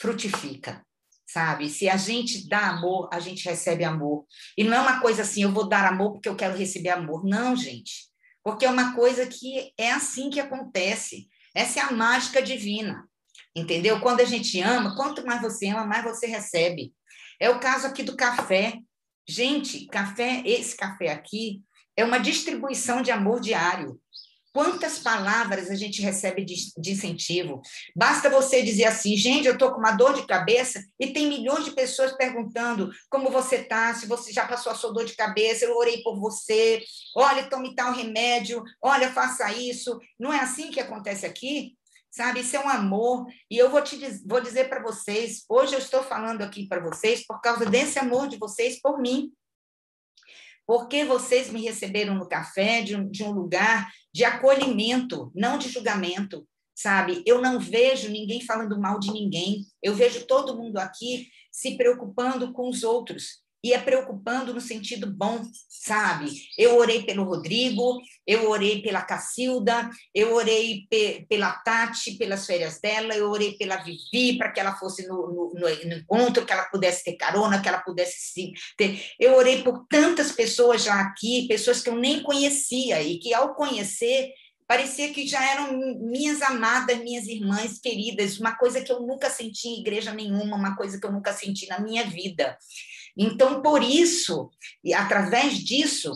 frutifica, 0.00 0.84
sabe? 1.26 1.68
Se 1.68 1.88
a 1.88 1.96
gente 1.96 2.48
dá 2.48 2.68
amor, 2.68 3.08
a 3.12 3.20
gente 3.20 3.44
recebe 3.44 3.84
amor. 3.84 4.26
E 4.56 4.64
não 4.64 4.76
é 4.76 4.80
uma 4.80 5.00
coisa 5.00 5.22
assim, 5.22 5.42
eu 5.42 5.52
vou 5.52 5.68
dar 5.68 5.86
amor 5.86 6.12
porque 6.12 6.28
eu 6.28 6.36
quero 6.36 6.56
receber 6.56 6.90
amor. 6.90 7.24
Não, 7.24 7.54
gente. 7.54 8.08
Porque 8.42 8.64
é 8.64 8.70
uma 8.70 8.94
coisa 8.94 9.26
que 9.26 9.72
é 9.78 9.92
assim 9.92 10.30
que 10.30 10.40
acontece. 10.40 11.28
Essa 11.54 11.80
é 11.80 11.82
a 11.82 11.92
mágica 11.92 12.42
divina. 12.42 13.08
Entendeu? 13.54 14.00
Quando 14.00 14.20
a 14.20 14.24
gente 14.24 14.60
ama, 14.60 14.96
quanto 14.96 15.24
mais 15.26 15.40
você 15.40 15.68
ama, 15.68 15.86
mais 15.86 16.04
você 16.04 16.26
recebe. 16.26 16.92
É 17.40 17.48
o 17.50 17.60
caso 17.60 17.86
aqui 17.86 18.02
do 18.02 18.16
café. 18.16 18.78
Gente, 19.26 19.86
café, 19.86 20.42
esse 20.44 20.76
café 20.76 21.12
aqui 21.12 21.62
é 21.96 22.04
uma 22.04 22.18
distribuição 22.18 23.02
de 23.02 23.10
amor 23.10 23.40
diário. 23.40 24.00
Quantas 24.52 24.98
palavras 24.98 25.70
a 25.70 25.74
gente 25.76 26.02
recebe 26.02 26.44
de, 26.44 26.72
de, 26.76 26.90
incentivo? 26.90 27.60
Basta 27.94 28.28
você 28.28 28.62
dizer 28.62 28.86
assim, 28.86 29.16
gente, 29.16 29.46
eu 29.46 29.52
estou 29.52 29.70
com 29.70 29.78
uma 29.78 29.92
dor 29.92 30.14
de 30.14 30.26
cabeça 30.26 30.82
e 30.98 31.12
tem 31.12 31.28
milhões 31.28 31.64
de 31.64 31.70
pessoas 31.70 32.16
perguntando 32.16 32.90
como 33.08 33.30
você 33.30 33.56
está, 33.56 33.94
se 33.94 34.06
você 34.06 34.32
já 34.32 34.46
passou 34.48 34.72
a 34.72 34.74
sua 34.74 34.92
dor 34.92 35.04
de 35.04 35.14
cabeça, 35.14 35.64
eu 35.64 35.76
orei 35.76 36.02
por 36.02 36.18
você, 36.18 36.82
olha, 37.14 37.48
tome 37.48 37.74
tal 37.76 37.92
remédio, 37.92 38.64
olha, 38.82 39.12
faça 39.12 39.52
isso. 39.52 39.96
Não 40.18 40.32
é 40.32 40.40
assim 40.40 40.72
que 40.72 40.80
acontece 40.80 41.24
aqui? 41.24 41.77
Sabe? 42.18 42.40
Isso 42.40 42.56
é 42.56 42.60
um 42.60 42.68
amor. 42.68 43.26
E 43.48 43.56
eu 43.56 43.70
vou, 43.70 43.80
te, 43.80 43.96
vou 44.26 44.40
dizer 44.40 44.68
para 44.68 44.82
vocês, 44.82 45.44
hoje 45.48 45.74
eu 45.74 45.78
estou 45.78 46.02
falando 46.02 46.42
aqui 46.42 46.66
para 46.66 46.80
vocês 46.80 47.24
por 47.24 47.40
causa 47.40 47.64
desse 47.64 47.96
amor 47.96 48.26
de 48.26 48.36
vocês 48.36 48.80
por 48.82 49.00
mim. 49.00 49.32
Porque 50.66 51.04
vocês 51.04 51.48
me 51.48 51.62
receberam 51.62 52.14
no 52.14 52.28
café 52.28 52.82
de 52.82 52.96
um, 52.96 53.08
de 53.08 53.22
um 53.22 53.30
lugar 53.30 53.88
de 54.12 54.24
acolhimento, 54.24 55.30
não 55.32 55.58
de 55.58 55.68
julgamento, 55.68 56.46
sabe? 56.74 57.22
Eu 57.24 57.40
não 57.40 57.60
vejo 57.60 58.10
ninguém 58.10 58.44
falando 58.44 58.78
mal 58.80 58.98
de 58.98 59.12
ninguém. 59.12 59.64
Eu 59.80 59.94
vejo 59.94 60.26
todo 60.26 60.56
mundo 60.56 60.78
aqui 60.78 61.28
se 61.52 61.76
preocupando 61.76 62.52
com 62.52 62.68
os 62.68 62.82
outros 62.82 63.44
e 63.62 63.72
é 63.72 63.78
preocupando 63.78 64.54
no 64.54 64.60
sentido 64.60 65.06
bom, 65.06 65.42
sabe? 65.68 66.30
Eu 66.56 66.76
orei 66.76 67.02
pelo 67.02 67.24
Rodrigo, 67.24 68.00
eu 68.26 68.48
orei 68.48 68.80
pela 68.82 69.02
Cacilda, 69.02 69.90
eu 70.14 70.34
orei 70.34 70.86
pe 70.88 71.26
pela 71.28 71.52
Tati, 71.52 72.12
pelas 72.12 72.46
férias 72.46 72.80
dela, 72.80 73.14
eu 73.14 73.28
orei 73.30 73.54
pela 73.54 73.76
Vivi, 73.76 74.38
para 74.38 74.52
que 74.52 74.60
ela 74.60 74.76
fosse 74.76 75.06
no, 75.08 75.16
no, 75.16 75.52
no, 75.54 75.94
encontro, 75.94 76.46
que 76.46 76.52
ela 76.52 76.64
pudesse 76.64 77.04
ter 77.04 77.16
carona, 77.16 77.60
que 77.60 77.68
ela 77.68 77.80
pudesse 77.80 78.32
se 78.32 78.52
ter. 78.76 79.02
Eu 79.18 79.34
orei 79.36 79.62
por 79.62 79.86
tantas 79.88 80.30
pessoas 80.30 80.84
já 80.84 81.00
aqui, 81.00 81.48
pessoas 81.48 81.82
que 81.82 81.88
eu 81.88 81.96
nem 81.96 82.22
conhecia 82.22 83.02
e 83.02 83.18
que, 83.18 83.34
ao 83.34 83.54
conhecer, 83.54 84.32
parecia 84.68 85.12
que 85.14 85.26
já 85.26 85.42
eram 85.50 85.72
minhas 85.98 86.42
amadas, 86.42 86.98
minhas 86.98 87.26
irmãs 87.26 87.78
queridas, 87.78 88.38
uma 88.38 88.54
coisa 88.54 88.82
que 88.82 88.92
eu 88.92 89.00
nunca 89.00 89.30
senti 89.30 89.68
em 89.68 89.80
igreja 89.80 90.12
nenhuma, 90.12 90.56
uma 90.56 90.76
coisa 90.76 91.00
que 91.00 91.06
eu 91.06 91.10
nunca 91.10 91.32
senti 91.32 91.66
na 91.66 91.80
minha 91.80 92.04
vida. 92.04 92.56
Então, 93.18 93.60
por 93.60 93.82
isso, 93.82 94.48
e 94.84 94.94
através 94.94 95.58
disso, 95.58 96.12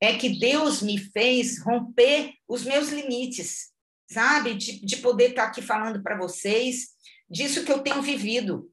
é 0.00 0.16
que 0.16 0.38
Deus 0.38 0.80
me 0.80 0.96
fez 0.96 1.62
romper 1.62 2.32
os 2.48 2.64
meus 2.64 2.88
limites, 2.88 3.70
sabe? 4.10 4.54
De, 4.54 4.84
de 4.84 4.96
poder 4.96 5.30
estar 5.30 5.44
aqui 5.44 5.60
falando 5.60 6.02
para 6.02 6.16
vocês 6.16 6.88
disso 7.28 7.64
que 7.64 7.72
eu 7.72 7.80
tenho 7.80 8.00
vivido. 8.00 8.70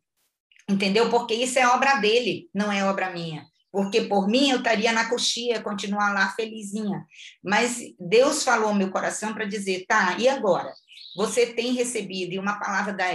Entendeu? 0.69 1.09
Porque 1.09 1.33
isso 1.33 1.59
é 1.59 1.67
obra 1.67 1.95
dele, 1.95 2.49
não 2.53 2.71
é 2.71 2.83
obra 2.85 3.11
minha. 3.11 3.45
Porque 3.71 4.01
por 4.01 4.27
mim 4.27 4.51
eu 4.51 4.59
estaria 4.59 4.93
na 4.93 5.09
coxia, 5.09 5.61
continuar 5.61 6.13
lá 6.13 6.29
felizinha. 6.33 7.05
Mas 7.43 7.77
Deus 7.99 8.41
falou 8.41 8.69
no 8.69 8.79
meu 8.79 8.89
coração 8.89 9.33
para 9.33 9.45
dizer, 9.45 9.85
tá, 9.85 10.17
e 10.17 10.29
agora? 10.29 10.73
Você 11.15 11.47
tem 11.47 11.73
recebido, 11.73 12.33
e 12.33 12.39
uma 12.39 12.59
palavra 12.59 12.93
da, 12.93 13.05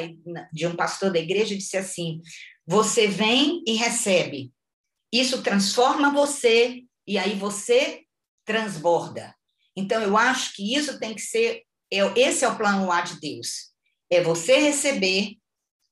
de 0.52 0.66
um 0.66 0.76
pastor 0.76 1.12
da 1.12 1.18
igreja 1.18 1.56
disse 1.56 1.76
assim: 1.76 2.20
você 2.70 3.08
vem 3.08 3.64
e 3.66 3.72
recebe. 3.72 4.52
Isso 5.12 5.42
transforma 5.42 6.12
você, 6.12 6.84
e 7.04 7.18
aí 7.18 7.36
você 7.36 8.04
transborda. 8.44 9.34
Então, 9.76 10.00
eu 10.00 10.16
acho 10.16 10.54
que 10.54 10.72
isso 10.76 11.00
tem 11.00 11.12
que 11.12 11.20
ser, 11.20 11.64
é, 11.92 11.98
esse 12.16 12.44
é 12.44 12.48
o 12.48 12.56
plano 12.56 12.92
A 12.92 13.00
de 13.00 13.18
Deus. 13.18 13.72
É 14.08 14.22
você 14.22 14.58
receber, 14.58 15.36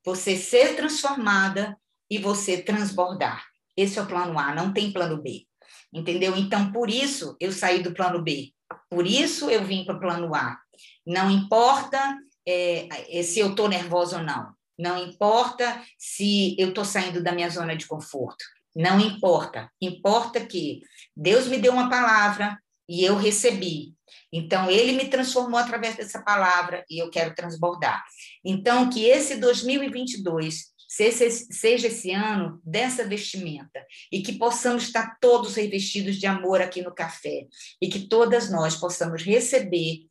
você 0.04 0.36
ser 0.36 0.76
transformada 0.76 1.76
e 2.08 2.16
você 2.16 2.62
transbordar. 2.62 3.44
Esse 3.76 3.98
é 3.98 4.02
o 4.02 4.06
plano 4.06 4.38
A, 4.38 4.54
não 4.54 4.72
tem 4.72 4.92
plano 4.92 5.20
B. 5.20 5.48
Entendeu? 5.92 6.36
Então, 6.36 6.70
por 6.70 6.88
isso 6.88 7.36
eu 7.40 7.50
saí 7.50 7.82
do 7.82 7.92
plano 7.92 8.22
B. 8.22 8.52
Por 8.88 9.04
isso 9.04 9.50
eu 9.50 9.64
vim 9.64 9.84
para 9.84 9.96
o 9.96 10.00
plano 10.00 10.32
A. 10.32 10.56
Não 11.04 11.28
importa 11.28 12.16
é, 12.46 13.20
se 13.24 13.40
eu 13.40 13.50
estou 13.50 13.68
nervosa 13.68 14.18
ou 14.18 14.22
não. 14.22 14.56
Não 14.78 15.02
importa 15.02 15.82
se 15.98 16.54
eu 16.58 16.68
estou 16.68 16.84
saindo 16.84 17.22
da 17.22 17.32
minha 17.32 17.50
zona 17.50 17.76
de 17.76 17.86
conforto. 17.86 18.44
Não 18.76 19.00
importa. 19.00 19.70
Importa 19.80 20.44
que 20.44 20.80
Deus 21.16 21.46
me 21.48 21.58
deu 21.58 21.72
uma 21.72 21.90
palavra 21.90 22.56
e 22.88 23.04
eu 23.04 23.16
recebi. 23.16 23.94
Então, 24.32 24.70
ele 24.70 24.92
me 24.92 25.08
transformou 25.08 25.58
através 25.58 25.96
dessa 25.96 26.22
palavra 26.22 26.84
e 26.88 27.02
eu 27.02 27.10
quero 27.10 27.34
transbordar. 27.34 28.02
Então, 28.44 28.88
que 28.88 29.04
esse 29.04 29.36
2022 29.36 30.72
seja 30.88 31.86
esse 31.86 32.10
ano 32.12 32.60
dessa 32.64 33.04
vestimenta 33.04 33.84
e 34.10 34.22
que 34.22 34.38
possamos 34.38 34.84
estar 34.84 35.18
todos 35.20 35.54
revestidos 35.54 36.16
de 36.16 36.26
amor 36.26 36.62
aqui 36.62 36.80
no 36.80 36.94
café 36.94 37.46
e 37.80 37.88
que 37.88 38.08
todas 38.08 38.50
nós 38.50 38.74
possamos 38.74 39.22
receber 39.22 40.07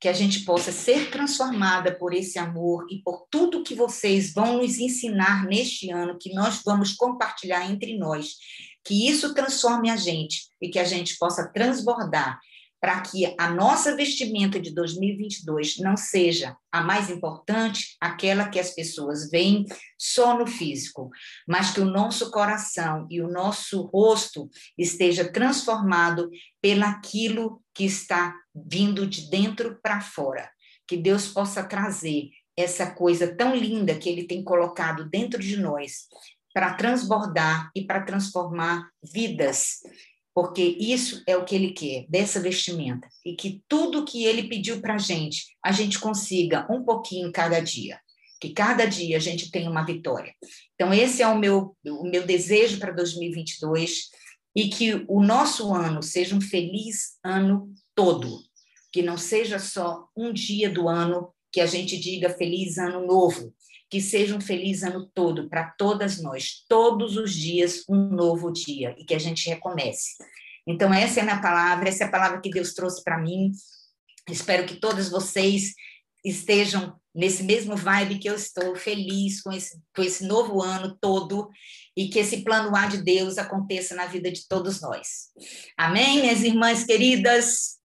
que 0.00 0.08
a 0.08 0.12
gente 0.14 0.44
possa 0.44 0.72
ser 0.72 1.10
transformada 1.10 1.94
por 1.94 2.14
esse 2.14 2.38
amor 2.38 2.86
e 2.90 3.02
por 3.02 3.26
tudo 3.30 3.62
que 3.62 3.74
vocês 3.74 4.32
vão 4.32 4.58
nos 4.58 4.78
ensinar 4.78 5.44
neste 5.44 5.90
ano, 5.90 6.18
que 6.18 6.32
nós 6.32 6.62
vamos 6.64 6.94
compartilhar 6.94 7.70
entre 7.70 7.98
nós, 7.98 8.36
que 8.82 9.06
isso 9.08 9.34
transforme 9.34 9.90
a 9.90 9.96
gente 9.96 10.48
e 10.60 10.70
que 10.70 10.78
a 10.78 10.84
gente 10.84 11.18
possa 11.18 11.46
transbordar 11.52 12.40
para 12.80 13.00
que 13.02 13.34
a 13.38 13.50
nossa 13.50 13.94
vestimenta 13.94 14.58
de 14.58 14.72
2022 14.74 15.78
não 15.78 15.96
seja 15.96 16.56
a 16.72 16.80
mais 16.80 17.10
importante, 17.10 17.96
aquela 18.00 18.48
que 18.48 18.58
as 18.58 18.70
pessoas 18.70 19.30
veem 19.30 19.66
só 19.98 20.38
no 20.38 20.46
físico, 20.46 21.10
mas 21.46 21.72
que 21.72 21.80
o 21.80 21.84
nosso 21.84 22.30
coração 22.30 23.06
e 23.10 23.20
o 23.20 23.28
nosso 23.28 23.82
rosto 23.82 24.48
esteja 24.78 25.30
transformado 25.30 26.30
pelaquilo 26.62 27.62
que 27.74 27.84
está 27.84 28.34
vindo 28.54 29.06
de 29.06 29.28
dentro 29.28 29.78
para 29.82 30.00
fora. 30.00 30.50
Que 30.88 30.96
Deus 30.96 31.28
possa 31.28 31.62
trazer 31.62 32.30
essa 32.56 32.90
coisa 32.90 33.34
tão 33.36 33.54
linda 33.54 33.94
que 33.94 34.08
ele 34.08 34.24
tem 34.24 34.42
colocado 34.42 35.08
dentro 35.08 35.40
de 35.40 35.56
nós 35.56 36.08
para 36.52 36.74
transbordar 36.74 37.70
e 37.74 37.84
para 37.84 38.02
transformar 38.02 38.88
vidas 39.02 39.80
porque 40.34 40.62
isso 40.62 41.22
é 41.26 41.36
o 41.36 41.44
que 41.44 41.54
ele 41.54 41.72
quer, 41.72 42.06
dessa 42.08 42.40
vestimenta, 42.40 43.08
e 43.24 43.34
que 43.34 43.62
tudo 43.68 44.04
que 44.04 44.24
ele 44.24 44.48
pediu 44.48 44.80
para 44.80 44.94
a 44.94 44.98
gente, 44.98 45.56
a 45.64 45.72
gente 45.72 45.98
consiga 45.98 46.66
um 46.70 46.84
pouquinho 46.84 47.32
cada 47.32 47.60
dia, 47.60 48.00
que 48.40 48.50
cada 48.50 48.86
dia 48.86 49.16
a 49.16 49.20
gente 49.20 49.50
tenha 49.50 49.70
uma 49.70 49.84
vitória. 49.84 50.34
Então, 50.74 50.94
esse 50.94 51.22
é 51.22 51.26
o 51.26 51.38
meu, 51.38 51.76
o 51.84 52.04
meu 52.04 52.26
desejo 52.26 52.78
para 52.78 52.92
2022, 52.92 54.08
e 54.54 54.68
que 54.68 55.04
o 55.08 55.22
nosso 55.22 55.72
ano 55.74 56.02
seja 56.02 56.34
um 56.34 56.40
feliz 56.40 57.18
ano 57.24 57.72
todo, 57.94 58.40
que 58.92 59.02
não 59.02 59.16
seja 59.16 59.58
só 59.58 60.06
um 60.16 60.32
dia 60.32 60.70
do 60.70 60.88
ano 60.88 61.32
que 61.52 61.60
a 61.60 61.66
gente 61.66 61.98
diga 61.98 62.30
feliz 62.30 62.78
ano 62.78 63.06
novo, 63.06 63.52
que 63.90 64.00
seja 64.00 64.36
um 64.36 64.40
feliz 64.40 64.82
ano 64.84 65.10
todo 65.12 65.48
para 65.48 65.70
todas 65.76 66.22
nós, 66.22 66.64
todos 66.68 67.16
os 67.16 67.34
dias 67.34 67.84
um 67.88 68.08
novo 68.08 68.52
dia 68.52 68.94
e 68.96 69.04
que 69.04 69.14
a 69.14 69.18
gente 69.18 69.48
recomece. 69.48 70.10
Então, 70.66 70.94
essa 70.94 71.18
é 71.18 71.22
a 71.22 71.24
minha 71.24 71.40
palavra, 71.40 71.88
essa 71.88 72.04
é 72.04 72.06
a 72.06 72.10
palavra 72.10 72.40
que 72.40 72.50
Deus 72.50 72.72
trouxe 72.72 73.02
para 73.02 73.18
mim. 73.18 73.50
Espero 74.28 74.64
que 74.64 74.76
todos 74.76 75.08
vocês 75.08 75.74
estejam 76.24 76.96
nesse 77.14 77.42
mesmo 77.42 77.76
vibe 77.76 78.18
que 78.18 78.28
eu 78.28 78.34
estou, 78.34 78.76
feliz 78.76 79.42
com 79.42 79.50
esse, 79.50 79.80
com 79.94 80.02
esse 80.02 80.24
novo 80.24 80.62
ano 80.62 80.96
todo 81.00 81.48
e 81.96 82.08
que 82.08 82.20
esse 82.20 82.42
plano 82.42 82.76
A 82.76 82.86
de 82.86 83.02
Deus 83.02 83.38
aconteça 83.38 83.96
na 83.96 84.06
vida 84.06 84.30
de 84.30 84.46
todos 84.46 84.80
nós. 84.80 85.30
Amém, 85.76 86.20
minhas 86.20 86.42
irmãs 86.42 86.84
queridas? 86.84 87.78